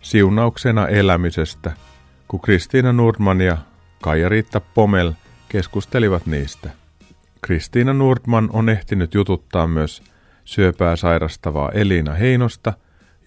[0.00, 1.72] siunauksena elämisestä,
[2.28, 3.58] kun Kristiina Nordman ja
[4.02, 5.12] Kaija-Riitta Pomel
[5.48, 6.70] keskustelivat niistä.
[7.42, 10.02] Kristiina Nordman on ehtinyt jututtaa myös
[10.44, 12.72] syöpää sairastavaa Elina Heinosta,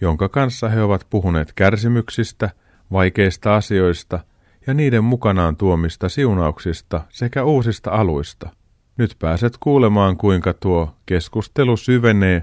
[0.00, 2.50] jonka kanssa he ovat puhuneet kärsimyksistä–
[2.92, 4.20] vaikeista asioista
[4.66, 8.50] ja niiden mukanaan tuomista siunauksista sekä uusista aluista.
[8.96, 12.42] Nyt pääset kuulemaan, kuinka tuo keskustelu syvenee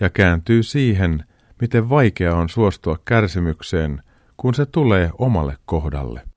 [0.00, 1.24] ja kääntyy siihen,
[1.60, 4.02] miten vaikea on suostua kärsimykseen,
[4.36, 6.33] kun se tulee omalle kohdalle.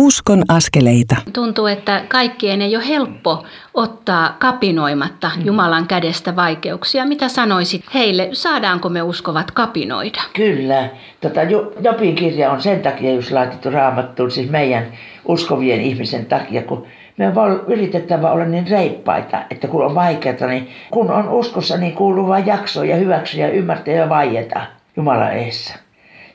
[0.00, 1.16] Uskon askeleita.
[1.32, 5.46] Tuntuu, että kaikkien ei ole helppo ottaa kapinoimatta mm.
[5.46, 7.06] Jumalan kädestä vaikeuksia.
[7.06, 8.28] Mitä sanoisit heille?
[8.32, 10.22] Saadaanko me uskovat kapinoida?
[10.36, 10.88] Kyllä.
[11.20, 11.40] Tota,
[11.80, 14.86] Jopin kirja on sen takia just laitettu raamattuun, siis meidän
[15.24, 20.68] uskovien ihmisen takia, kun me on yritettävä olla niin reippaita, että kun on vaikeaa, niin
[20.90, 24.60] kun on uskossa, niin kuuluu vain jaksoa ja hyväksyä ja ymmärtää ja vaieta
[24.96, 25.87] Jumalan eessä.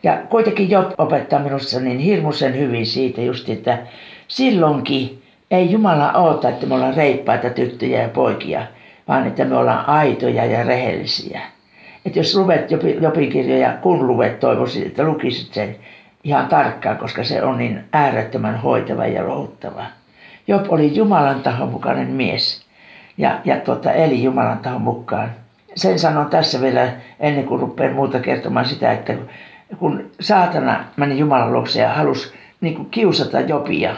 [0.03, 3.77] Ja kuitenkin Job opettaa minusta niin hirmuisen hyvin siitä just, että
[4.27, 8.61] silloinkin ei Jumala oota, että me ollaan reippaita tyttöjä ja poikia,
[9.07, 11.41] vaan että me ollaan aitoja ja rehellisiä.
[12.05, 15.75] Että jos luet Jopin kirjoja, kun luet, toivoisin, että lukisit sen
[16.23, 19.85] ihan tarkkaan, koska se on niin äärettömän hoitava ja louttava.
[20.47, 22.65] Job oli Jumalan tahon mukainen mies
[23.17, 25.31] ja, ja tuota, eli Jumalan tahon mukaan.
[25.75, 29.15] Sen sanon tässä vielä ennen kuin rupean muuta kertomaan sitä, että
[29.79, 33.95] kun saatana meni Jumalan luokse ja halusi niin kuin kiusata Jopia,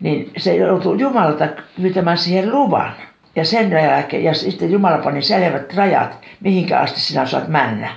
[0.00, 1.48] niin se joutui Jumalalta
[1.82, 2.92] pyytämään siihen luvan.
[3.36, 7.88] Ja sen jälkeen, ja sitten Jumala pani selvät rajat, mihinkä asti sinä saat mennä,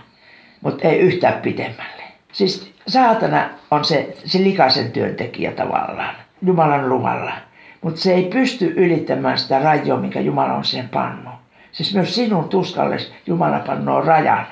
[0.62, 2.04] mutta ei yhtään pitemmälle.
[2.32, 6.16] Siis saatana on se, se likaisen työntekijä tavallaan,
[6.46, 7.32] Jumalan luvalla.
[7.82, 11.34] Mutta se ei pysty ylittämään sitä rajoa, mikä Jumala on siihen pannut.
[11.72, 14.48] Siis myös sinun tuskalle Jumala pannoo rajan.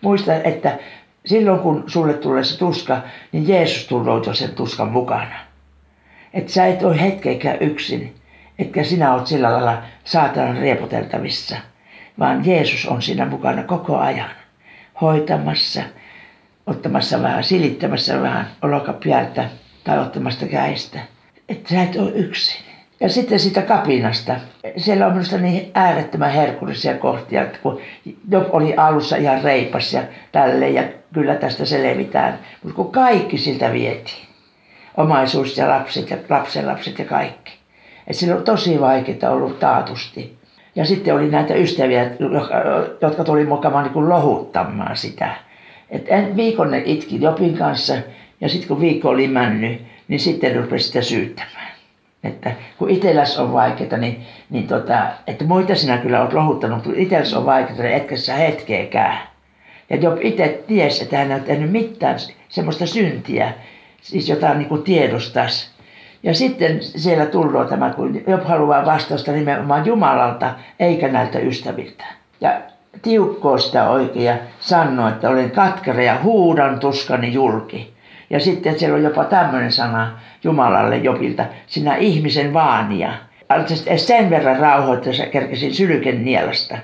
[0.00, 0.78] Muista, että
[1.26, 3.00] silloin kun sulle tulee se tuska,
[3.32, 5.34] niin Jeesus tulee jo sen tuskan mukana.
[6.34, 8.14] Että sä et ole hetkeäkään yksin,
[8.58, 11.56] etkä sinä oot sillä lailla saatanan riepoteltavissa,
[12.18, 14.30] vaan Jeesus on siinä mukana koko ajan,
[15.00, 15.82] hoitamassa,
[16.66, 19.50] ottamassa vähän, silittämässä vähän olokapjältä
[19.84, 21.00] tai ottamasta käistä.
[21.48, 22.71] Että sä et ole yksin.
[23.02, 24.34] Ja sitten siitä kapinasta.
[24.76, 27.80] Siellä on minusta niin äärettömän herkullisia kohtia, että kun
[28.30, 30.82] Job oli alussa ihan reipas ja tälle ja
[31.14, 32.38] kyllä tästä selvitään.
[32.62, 34.26] Mutta kun kaikki siltä vietiin,
[34.96, 37.52] omaisuus ja lapset ja lapsenlapset ja kaikki.
[38.06, 40.36] Että sillä on tosi vaikeaa ollut taatusti.
[40.74, 42.10] Ja sitten oli näitä ystäviä,
[43.00, 45.34] jotka tuli mukaan niin lohuttamaan sitä.
[45.90, 47.94] Et en, viikon ne itki Jopin kanssa
[48.40, 51.61] ja sitten kun viikko oli mennyt, niin sitten rupesi sitä syyttämään.
[52.24, 57.00] Että kun itselläs on vaikeaa, niin, niin tota, että muita sinä kyllä olet lohuttanut, mutta
[57.00, 59.18] itselläs on vaikeaa, niin etkä sä hetkeäkään.
[59.90, 62.16] Ja Job itse tiesi, että hän ei ole tehnyt mitään
[62.48, 63.52] semmoista syntiä,
[64.02, 64.84] siis jota niin kuin.
[66.22, 72.04] Ja sitten siellä tullaan tämä, kun Job haluaa vastausta nimenomaan Jumalalta, eikä näiltä ystäviltä.
[72.40, 72.60] Ja
[73.02, 77.91] tiukkoo sitä oikein ja sanoo, että olen katkera ja huudan tuskani julki.
[78.32, 83.12] Ja sitten siellä on jopa tämmöinen sana Jumalalle Jobilta, sinä ihmisen vaania.
[83.96, 86.78] Sen verran rauhoittaa, että kerkesin sylken nielasta.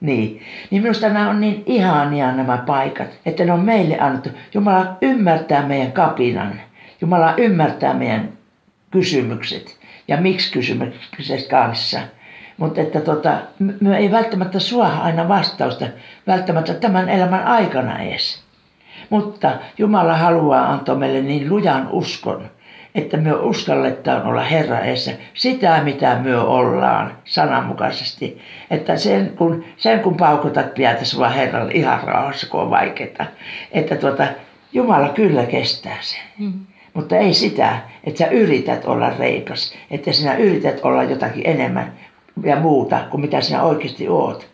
[0.00, 0.42] Niin.
[0.70, 4.28] niin minusta nämä on niin ihania nämä paikat, että ne on meille annettu.
[4.54, 6.60] Jumala ymmärtää meidän kapinan.
[7.00, 8.28] Jumala ymmärtää meidän
[8.90, 9.78] kysymykset
[10.08, 12.00] ja miksi kysymykset kanssa.
[12.56, 13.38] Mutta että tota,
[13.80, 15.86] me ei välttämättä sua aina vastausta,
[16.26, 18.43] välttämättä tämän elämän aikana edes.
[19.14, 22.50] Mutta Jumala haluaa antaa meille niin lujan uskon,
[22.94, 28.38] että me uskalletaan olla Herra edessä sitä, mitä me ollaan sananmukaisesti.
[28.70, 33.26] Että sen kun, sen kun paukutat piätäisi vaan Herralle ihan rauhassa, kun on vaikeaa.
[33.72, 34.26] Että tuota,
[34.72, 36.22] Jumala kyllä kestää sen.
[36.38, 36.52] Mm.
[36.94, 41.92] Mutta ei sitä, että sä yrität olla reipas, että sinä yrität olla jotakin enemmän
[42.44, 44.53] ja muuta kuin mitä sinä oikeasti oot.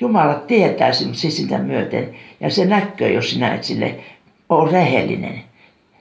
[0.00, 3.94] Jumala tietää sinun sisintä myöten ja se näkyy, jos sinä et sille
[4.48, 5.42] ole rehellinen.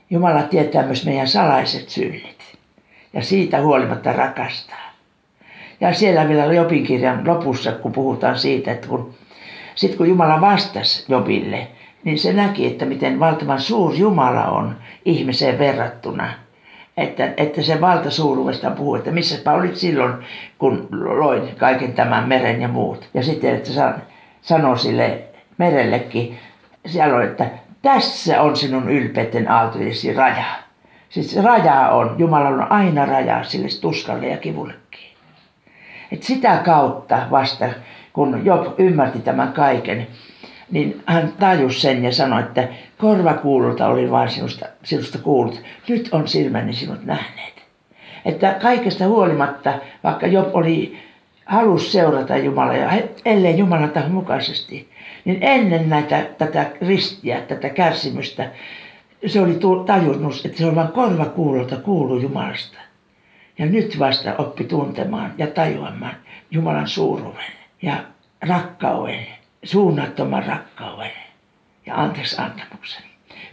[0.10, 2.58] Jumala tietää myös meidän salaiset synnit
[3.14, 4.90] ja siitä huolimatta rakastaa.
[5.82, 9.14] Ja siellä vielä Jobin kirjan lopussa, kun puhutaan siitä, että kun,
[9.76, 11.68] sit kun Jumala vastasi Jobille,
[12.04, 14.76] niin se näki, että miten valtavan suuri Jumala on
[15.06, 16.34] ihmiseen verrattuna.
[17.00, 20.14] Että, että se valtasuuruudesta puhuu, että missä olit silloin,
[20.58, 23.10] kun loin kaiken tämän meren ja muut.
[23.14, 23.70] Ja sitten, että
[24.42, 25.22] sanoi sille
[25.58, 26.38] merellekin,
[26.86, 27.46] siellä on, että
[27.82, 30.46] tässä on sinun ylpeyden aaltoisi raja.
[31.10, 35.10] Siis raja on, Jumala on aina raja sille tuskalle ja kivullekin.
[36.12, 37.66] Et sitä kautta vasta,
[38.14, 40.08] kun Job ymmärti tämän kaiken,
[40.72, 42.68] niin hän tajusi sen ja sanoi, että
[42.98, 45.62] korvakuululta oli vain sinusta, sinusta kuullut.
[45.88, 47.54] Nyt on silmäni sinut nähneet.
[48.26, 50.98] Että kaikesta huolimatta, vaikka Job oli
[51.46, 52.92] halus seurata Jumalaa ja
[53.26, 54.90] ellei Jumalan tahon mukaisesti,
[55.26, 58.50] niin ennen näitä, tätä ristiä, tätä kärsimystä,
[59.26, 62.78] se oli tajunnut, että se on vain korva kuulolta kuulu Jumalasta.
[63.58, 66.16] Ja nyt vasta oppi tuntemaan ja tajuamaan
[66.52, 67.52] Jumalan suuruuden
[67.82, 68.04] ja
[68.42, 69.39] rakkauden,
[69.70, 71.12] suunnattoman rakkauden
[71.86, 73.04] ja anteeksi antamuksen.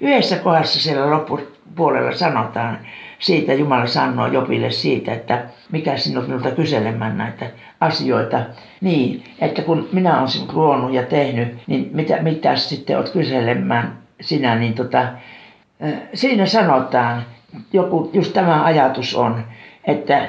[0.00, 2.78] Yhdessä kohdassa siellä loppupuolella sanotaan,
[3.18, 7.50] siitä Jumala sanoo Jopille siitä, että mikä sinut minulta kyselemään näitä
[7.80, 8.40] asioita.
[8.80, 13.98] Niin, että kun minä olen sinut luonut ja tehnyt, niin mitä, mitä sitten olet kyselemään
[14.20, 15.08] sinä, niin tota,
[16.14, 17.26] siinä sanotaan,
[17.72, 19.44] joku, just tämä ajatus on,
[19.84, 20.28] että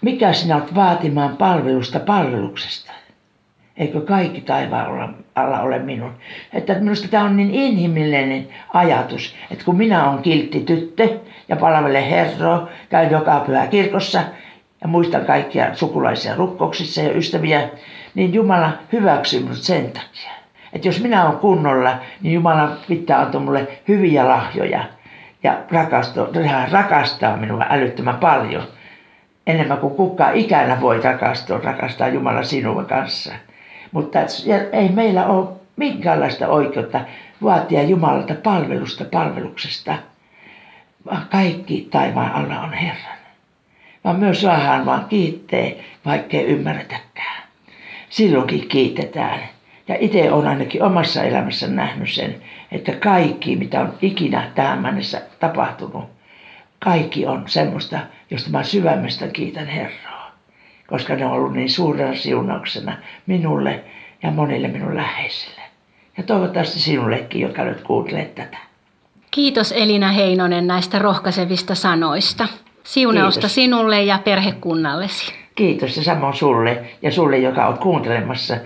[0.00, 2.92] mikä sinä olet vaatimaan palvelusta palveluksesta.
[3.80, 6.12] Eikö kaikki taivaan alla ole minun?
[6.52, 11.08] Että minusta tämä on niin inhimillinen ajatus, että kun minä olen kiltti tyttö
[11.48, 14.22] ja palvelen Herroa, käyn joka pyhä kirkossa
[14.80, 17.68] ja muistan kaikkia sukulaisia rukkouksissa ja ystäviä,
[18.14, 20.30] niin Jumala hyväksyy minut sen takia.
[20.72, 24.84] Että jos minä olen kunnolla, niin Jumala pitää antaa mulle hyviä lahjoja
[25.42, 26.26] ja rakastaa,
[26.70, 28.62] rakastaa minua älyttömän paljon.
[29.46, 33.34] Enemmän kuin kukaan ikänä voi rakastaa, rakastaa Jumala sinua kanssa.
[33.92, 34.18] Mutta
[34.72, 37.00] ei meillä ole minkäänlaista oikeutta
[37.42, 39.98] vaatia Jumalalta palvelusta palveluksesta.
[41.30, 43.18] Kaikki taivaan alla on Herran.
[44.04, 45.70] Vaan myös saadaan vaan kiittää,
[46.04, 47.42] vaikkei ymmärretäkään.
[48.08, 49.40] Silloinkin kiitetään.
[49.88, 55.22] Ja itse olen ainakin omassa elämässä nähnyt sen, että kaikki, mitä on ikinä tähän mennessä
[55.40, 56.04] tapahtunut,
[56.78, 57.98] kaikki on semmoista,
[58.30, 60.09] josta mä syvemmästä kiitän Herraa
[60.90, 63.84] koska ne on ollut niin suurena siunauksena minulle
[64.22, 65.60] ja monille minun läheisille.
[66.16, 68.56] Ja toivottavasti sinullekin, joka nyt kuuntelet tätä.
[69.30, 72.48] Kiitos Elina Heinonen näistä rohkaisevista sanoista.
[72.84, 73.54] Siunausta Kiitos.
[73.54, 75.32] sinulle ja perhekunnallesi.
[75.54, 78.56] Kiitos ja samoin sulle ja sulle, joka olet kuuntelemassa.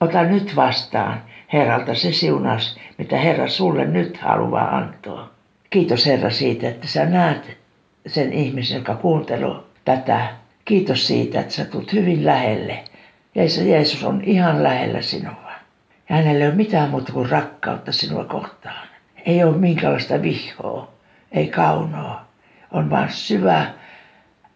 [0.00, 5.28] Ota nyt vastaan Herralta se siunaus, mitä Herra sulle nyt haluaa antaa.
[5.70, 7.56] Kiitos Herra siitä, että sä näet
[8.06, 10.28] sen ihmisen, joka kuuntelee tätä
[10.68, 12.84] Kiitos siitä, että sä tulet hyvin lähelle.
[13.34, 15.50] Jeesus, Jeesus on ihan lähellä sinua.
[16.08, 18.88] Ja hänellä ei ole mitään muuta kuin rakkautta sinua kohtaan.
[19.26, 20.92] Ei ole minkäänlaista vihoa,
[21.32, 22.24] ei kaunoa.
[22.70, 23.66] On vain syvä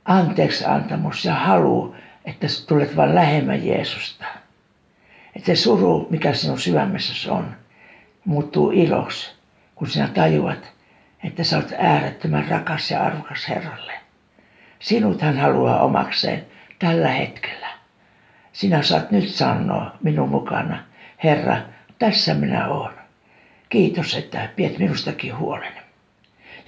[0.04, 1.94] anteeksi antamus ja halu,
[2.24, 4.24] että sä tulet vain lähemmän Jeesusta.
[5.36, 7.56] Että se suru, mikä sinun sydämessäsi on,
[8.24, 9.30] muuttuu iloksi,
[9.74, 10.72] kun sinä tajuat,
[11.24, 14.01] että sä olet äärettömän rakas ja arvokas Herralle.
[14.82, 16.44] Sinut hän haluaa omakseen
[16.78, 17.68] tällä hetkellä.
[18.52, 20.78] Sinä saat nyt sanoa minun mukana,
[21.24, 21.56] Herra,
[21.98, 22.94] tässä minä olen.
[23.68, 25.72] Kiitos, että piet minustakin huolen.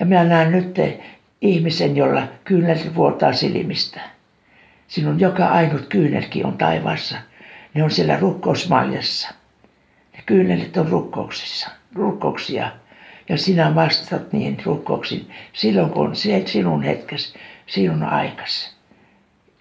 [0.01, 0.77] Ja minä näen nyt
[1.41, 4.01] ihmisen, jolla kyynel vuotaa silmistä.
[4.89, 7.17] Sinun joka ainut kyynelkin on taivaassa.
[7.75, 9.29] Ne on siellä rukkousmaljassa.
[10.13, 12.71] Ne kyynelet on rukkouksissa, rukkouksia.
[13.29, 18.77] Ja sinä vastaat niihin rukkouksiin silloin, kun sinun hetkesi, sinun aikas.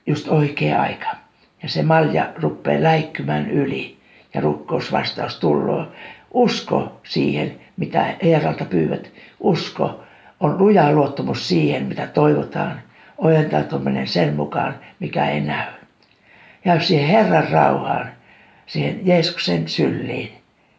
[0.07, 1.07] Just oikea aika.
[1.63, 3.97] Ja se malja rupeaa läikkymään yli
[4.33, 5.87] ja rukkousvastaus tulloo.
[6.31, 9.11] Usko siihen, mitä Herralta pyydät.
[9.39, 10.03] Usko
[10.39, 12.81] on luja luottamus siihen, mitä toivotaan.
[13.17, 15.73] Ojentautuminen sen mukaan, mikä ei näy.
[16.65, 18.11] Ja siihen Herran rauhaan,
[18.65, 20.31] siihen Jeesuksen sylliin,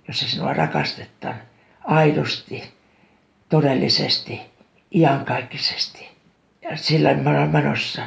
[0.08, 1.36] jossa sinua rakastetaan
[1.84, 2.72] aidosti,
[3.48, 4.40] todellisesti,
[4.94, 6.13] iankaikkisesti.
[6.64, 8.02] Ja sillä me ollaan menossa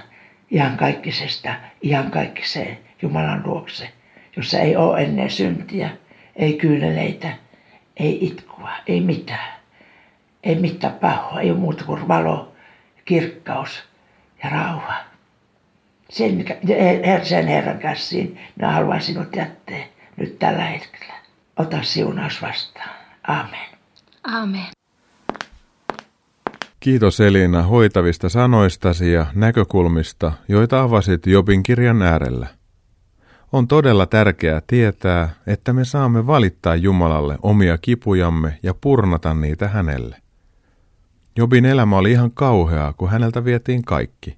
[0.52, 3.90] iankaikkisesta iankaikkiseen Jumalan luokse,
[4.36, 5.90] jossa ei ole ennen syntiä,
[6.36, 7.34] ei kyyneleitä,
[7.98, 9.58] ei itkua, ei mitään.
[10.44, 12.56] Ei mitään pahoa, ei muuta kuin valo,
[13.06, 13.84] kirkkaus
[14.44, 14.94] ja rauha.
[16.10, 16.46] Sen,
[17.24, 19.84] sen Herran käsiin minä haluan sinut jättää
[20.18, 21.14] nyt tällä hetkellä.
[21.58, 22.90] Ota siunaus vastaan.
[23.28, 23.68] Amen.
[24.24, 24.77] Amen.
[26.80, 32.48] Kiitos Elina hoitavista sanoistasi ja näkökulmista, joita avasit Jobin kirjan äärellä.
[33.52, 40.18] On todella tärkeää tietää, että me saamme valittaa Jumalalle omia kipujamme ja purnata niitä hänelle.
[41.38, 44.38] Jobin elämä oli ihan kauheaa, kun häneltä vietiin kaikki.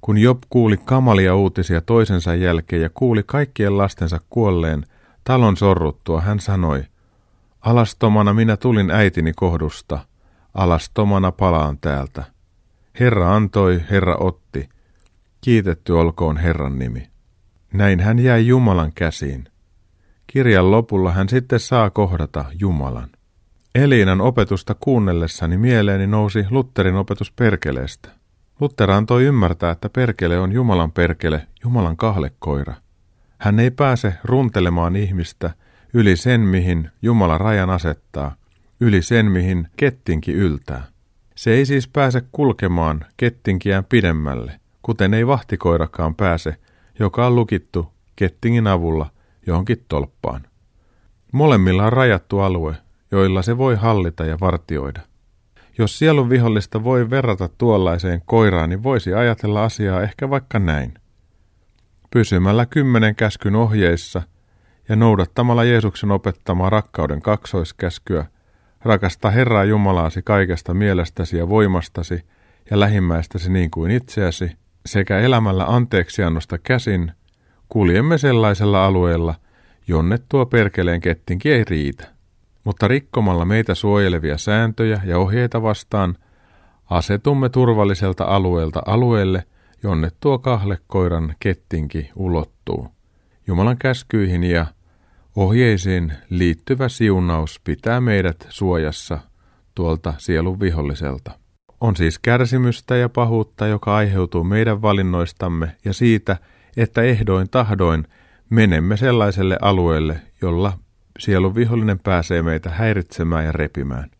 [0.00, 4.86] Kun Job kuuli kamalia uutisia toisensa jälkeen ja kuuli kaikkien lastensa kuolleen,
[5.24, 6.84] talon sorruttua, hän sanoi,
[7.60, 9.98] Alastomana minä tulin äitini kohdusta,
[10.54, 12.24] alastomana palaan täältä.
[13.00, 14.68] Herra antoi, Herra otti,
[15.40, 17.10] kiitetty olkoon Herran nimi.
[17.72, 19.44] Näin hän jäi Jumalan käsiin.
[20.26, 23.08] Kirjan lopulla hän sitten saa kohdata Jumalan.
[23.74, 28.08] Eliinan opetusta kuunnellessani mieleeni nousi Lutterin opetus perkeleestä.
[28.60, 32.74] Luther antoi ymmärtää, että perkele on Jumalan perkele, Jumalan kahlekoira.
[33.38, 35.50] Hän ei pääse runtelemaan ihmistä
[35.94, 38.34] yli sen, mihin Jumala rajan asettaa,
[38.80, 40.86] yli sen, mihin kettinki yltää.
[41.34, 46.56] Se ei siis pääse kulkemaan kettinkiään pidemmälle, kuten ei vahtikoirakaan pääse,
[46.98, 49.10] joka on lukittu kettingin avulla
[49.46, 50.46] johonkin tolppaan.
[51.32, 52.74] Molemmilla on rajattu alue,
[53.10, 55.00] joilla se voi hallita ja vartioida.
[55.78, 60.94] Jos sielun vihollista voi verrata tuollaiseen koiraan, niin voisi ajatella asiaa ehkä vaikka näin.
[62.10, 64.22] Pysymällä kymmenen käskyn ohjeissa
[64.88, 68.26] ja noudattamalla Jeesuksen opettamaa rakkauden kaksoiskäskyä,
[68.82, 72.24] rakasta Herraa Jumalaasi kaikesta mielestäsi ja voimastasi
[72.70, 74.52] ja lähimmäistäsi niin kuin itseäsi,
[74.86, 77.12] sekä elämällä anteeksiannosta käsin,
[77.68, 79.34] kuljemme sellaisella alueella,
[79.88, 82.20] jonne tuo perkeleen kettinki ei riitä
[82.64, 86.16] mutta rikkomalla meitä suojelevia sääntöjä ja ohjeita vastaan
[86.90, 89.44] asetumme turvalliselta alueelta alueelle,
[89.82, 92.88] jonne tuo kahlekoiran kettinki ulottuu.
[93.46, 94.66] Jumalan käskyihin ja
[95.36, 99.18] ohjeisiin liittyvä siunaus pitää meidät suojassa
[99.74, 101.30] tuolta sielun viholliselta.
[101.80, 106.36] On siis kärsimystä ja pahuutta, joka aiheutuu meidän valinnoistamme ja siitä,
[106.76, 108.06] että ehdoin tahdoin
[108.50, 110.78] menemme sellaiselle alueelle, jolla
[111.18, 114.10] sielun vihollinen pääsee meitä häiritsemään ja repimään.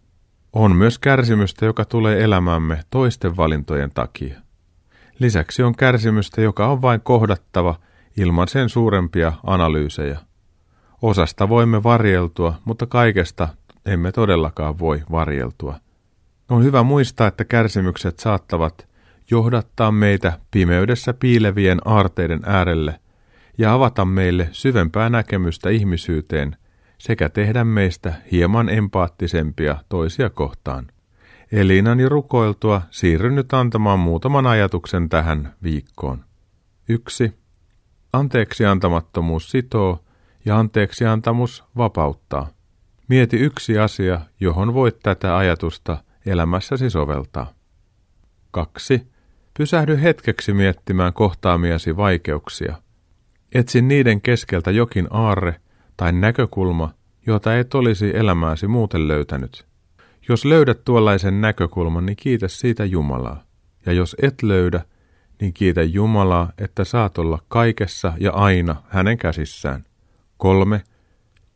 [0.53, 4.41] On myös kärsimystä, joka tulee elämämme toisten valintojen takia.
[5.19, 7.75] Lisäksi on kärsimystä, joka on vain kohdattava
[8.17, 10.19] ilman sen suurempia analyysejä.
[11.03, 13.49] Osasta voimme varjeltua, mutta kaikesta
[13.87, 15.75] emme todellakaan voi varjeltua.
[16.49, 18.89] On hyvä muistaa, että kärsimykset saattavat
[19.31, 23.01] johdattaa meitä pimeydessä piilevien aarteiden äärelle
[23.59, 26.57] ja avata meille syvempää näkemystä ihmisyyteen
[26.99, 30.87] sekä tehdä meistä hieman empaattisempia toisia kohtaan.
[31.53, 36.25] Elinani rukoiltua siirryn nyt antamaan muutaman ajatuksen tähän viikkoon.
[36.89, 37.33] 1.
[38.13, 40.05] Anteeksi antamattomuus sitoo
[40.45, 42.49] ja anteeksi antamus vapauttaa.
[43.09, 47.53] Mieti yksi asia, johon voit tätä ajatusta elämässäsi soveltaa.
[48.51, 49.07] 2.
[49.59, 52.77] Pysähdy hetkeksi miettimään kohtaamiasi vaikeuksia.
[53.55, 55.61] Etsi niiden keskeltä jokin aarre,
[55.97, 56.95] tai näkökulma,
[57.27, 59.67] jota et olisi elämääsi muuten löytänyt.
[60.29, 63.45] Jos löydät tuollaisen näkökulman, niin kiitä siitä Jumalaa.
[63.87, 64.81] Ja jos et löydä,
[65.41, 69.85] niin kiitä Jumalaa, että saat olla kaikessa ja aina hänen käsissään.
[70.41, 70.83] 3.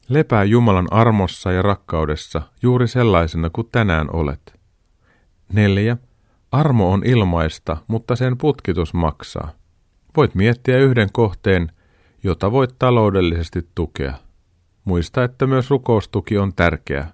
[0.08, 4.60] Lepää Jumalan armossa ja rakkaudessa juuri sellaisena kuin tänään olet.
[5.52, 5.96] 4.
[6.52, 9.50] Armo on ilmaista, mutta sen putkitus maksaa.
[10.16, 11.72] Voit miettiä yhden kohteen,
[12.22, 14.14] jota voit taloudellisesti tukea.
[14.84, 17.12] Muista, että myös rukoustuki on tärkeää.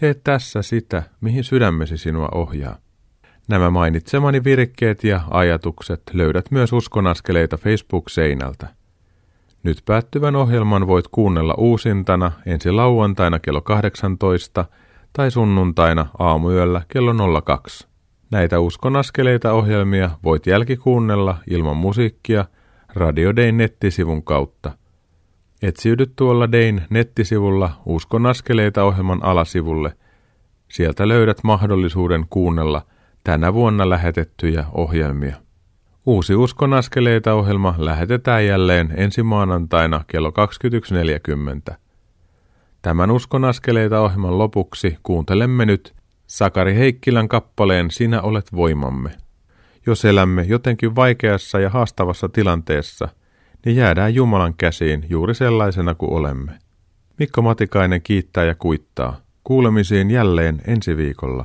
[0.00, 2.76] Tee tässä sitä, mihin sydämesi sinua ohjaa.
[3.48, 8.79] Nämä mainitsemani virkkeet ja ajatukset löydät myös uskonaskeleita Facebook-seinältä.
[9.62, 14.64] Nyt päättyvän ohjelman voit kuunnella uusintana ensi lauantaina kello 18
[15.12, 17.88] tai sunnuntaina aamuyöllä kello 02.
[18.30, 22.44] Näitä uskonaskeleita ohjelmia voit jälkikuunnella ilman musiikkia
[22.94, 24.70] Radio Dayn nettisivun kautta.
[25.62, 29.96] Etsiydy tuolla Dayn nettisivulla uskonaskeleita ohjelman alasivulle.
[30.68, 32.82] Sieltä löydät mahdollisuuden kuunnella
[33.24, 35.36] tänä vuonna lähetettyjä ohjelmia.
[36.06, 40.32] Uusi Uskon askeleita ohjelma lähetetään jälleen ensi maanantaina kello
[41.70, 41.74] 21.40.
[42.82, 45.94] Tämän Uskon askeleita ohjelman lopuksi kuuntelemme nyt
[46.26, 49.10] Sakari Heikkilän kappaleen Sinä olet voimamme.
[49.86, 53.08] Jos elämme jotenkin vaikeassa ja haastavassa tilanteessa,
[53.64, 56.52] niin jäädään Jumalan käsiin juuri sellaisena kuin olemme.
[57.18, 59.20] Mikko Matikainen kiittää ja kuittaa.
[59.44, 61.44] Kuulemisiin jälleen ensi viikolla.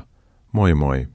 [0.52, 1.15] Moi moi!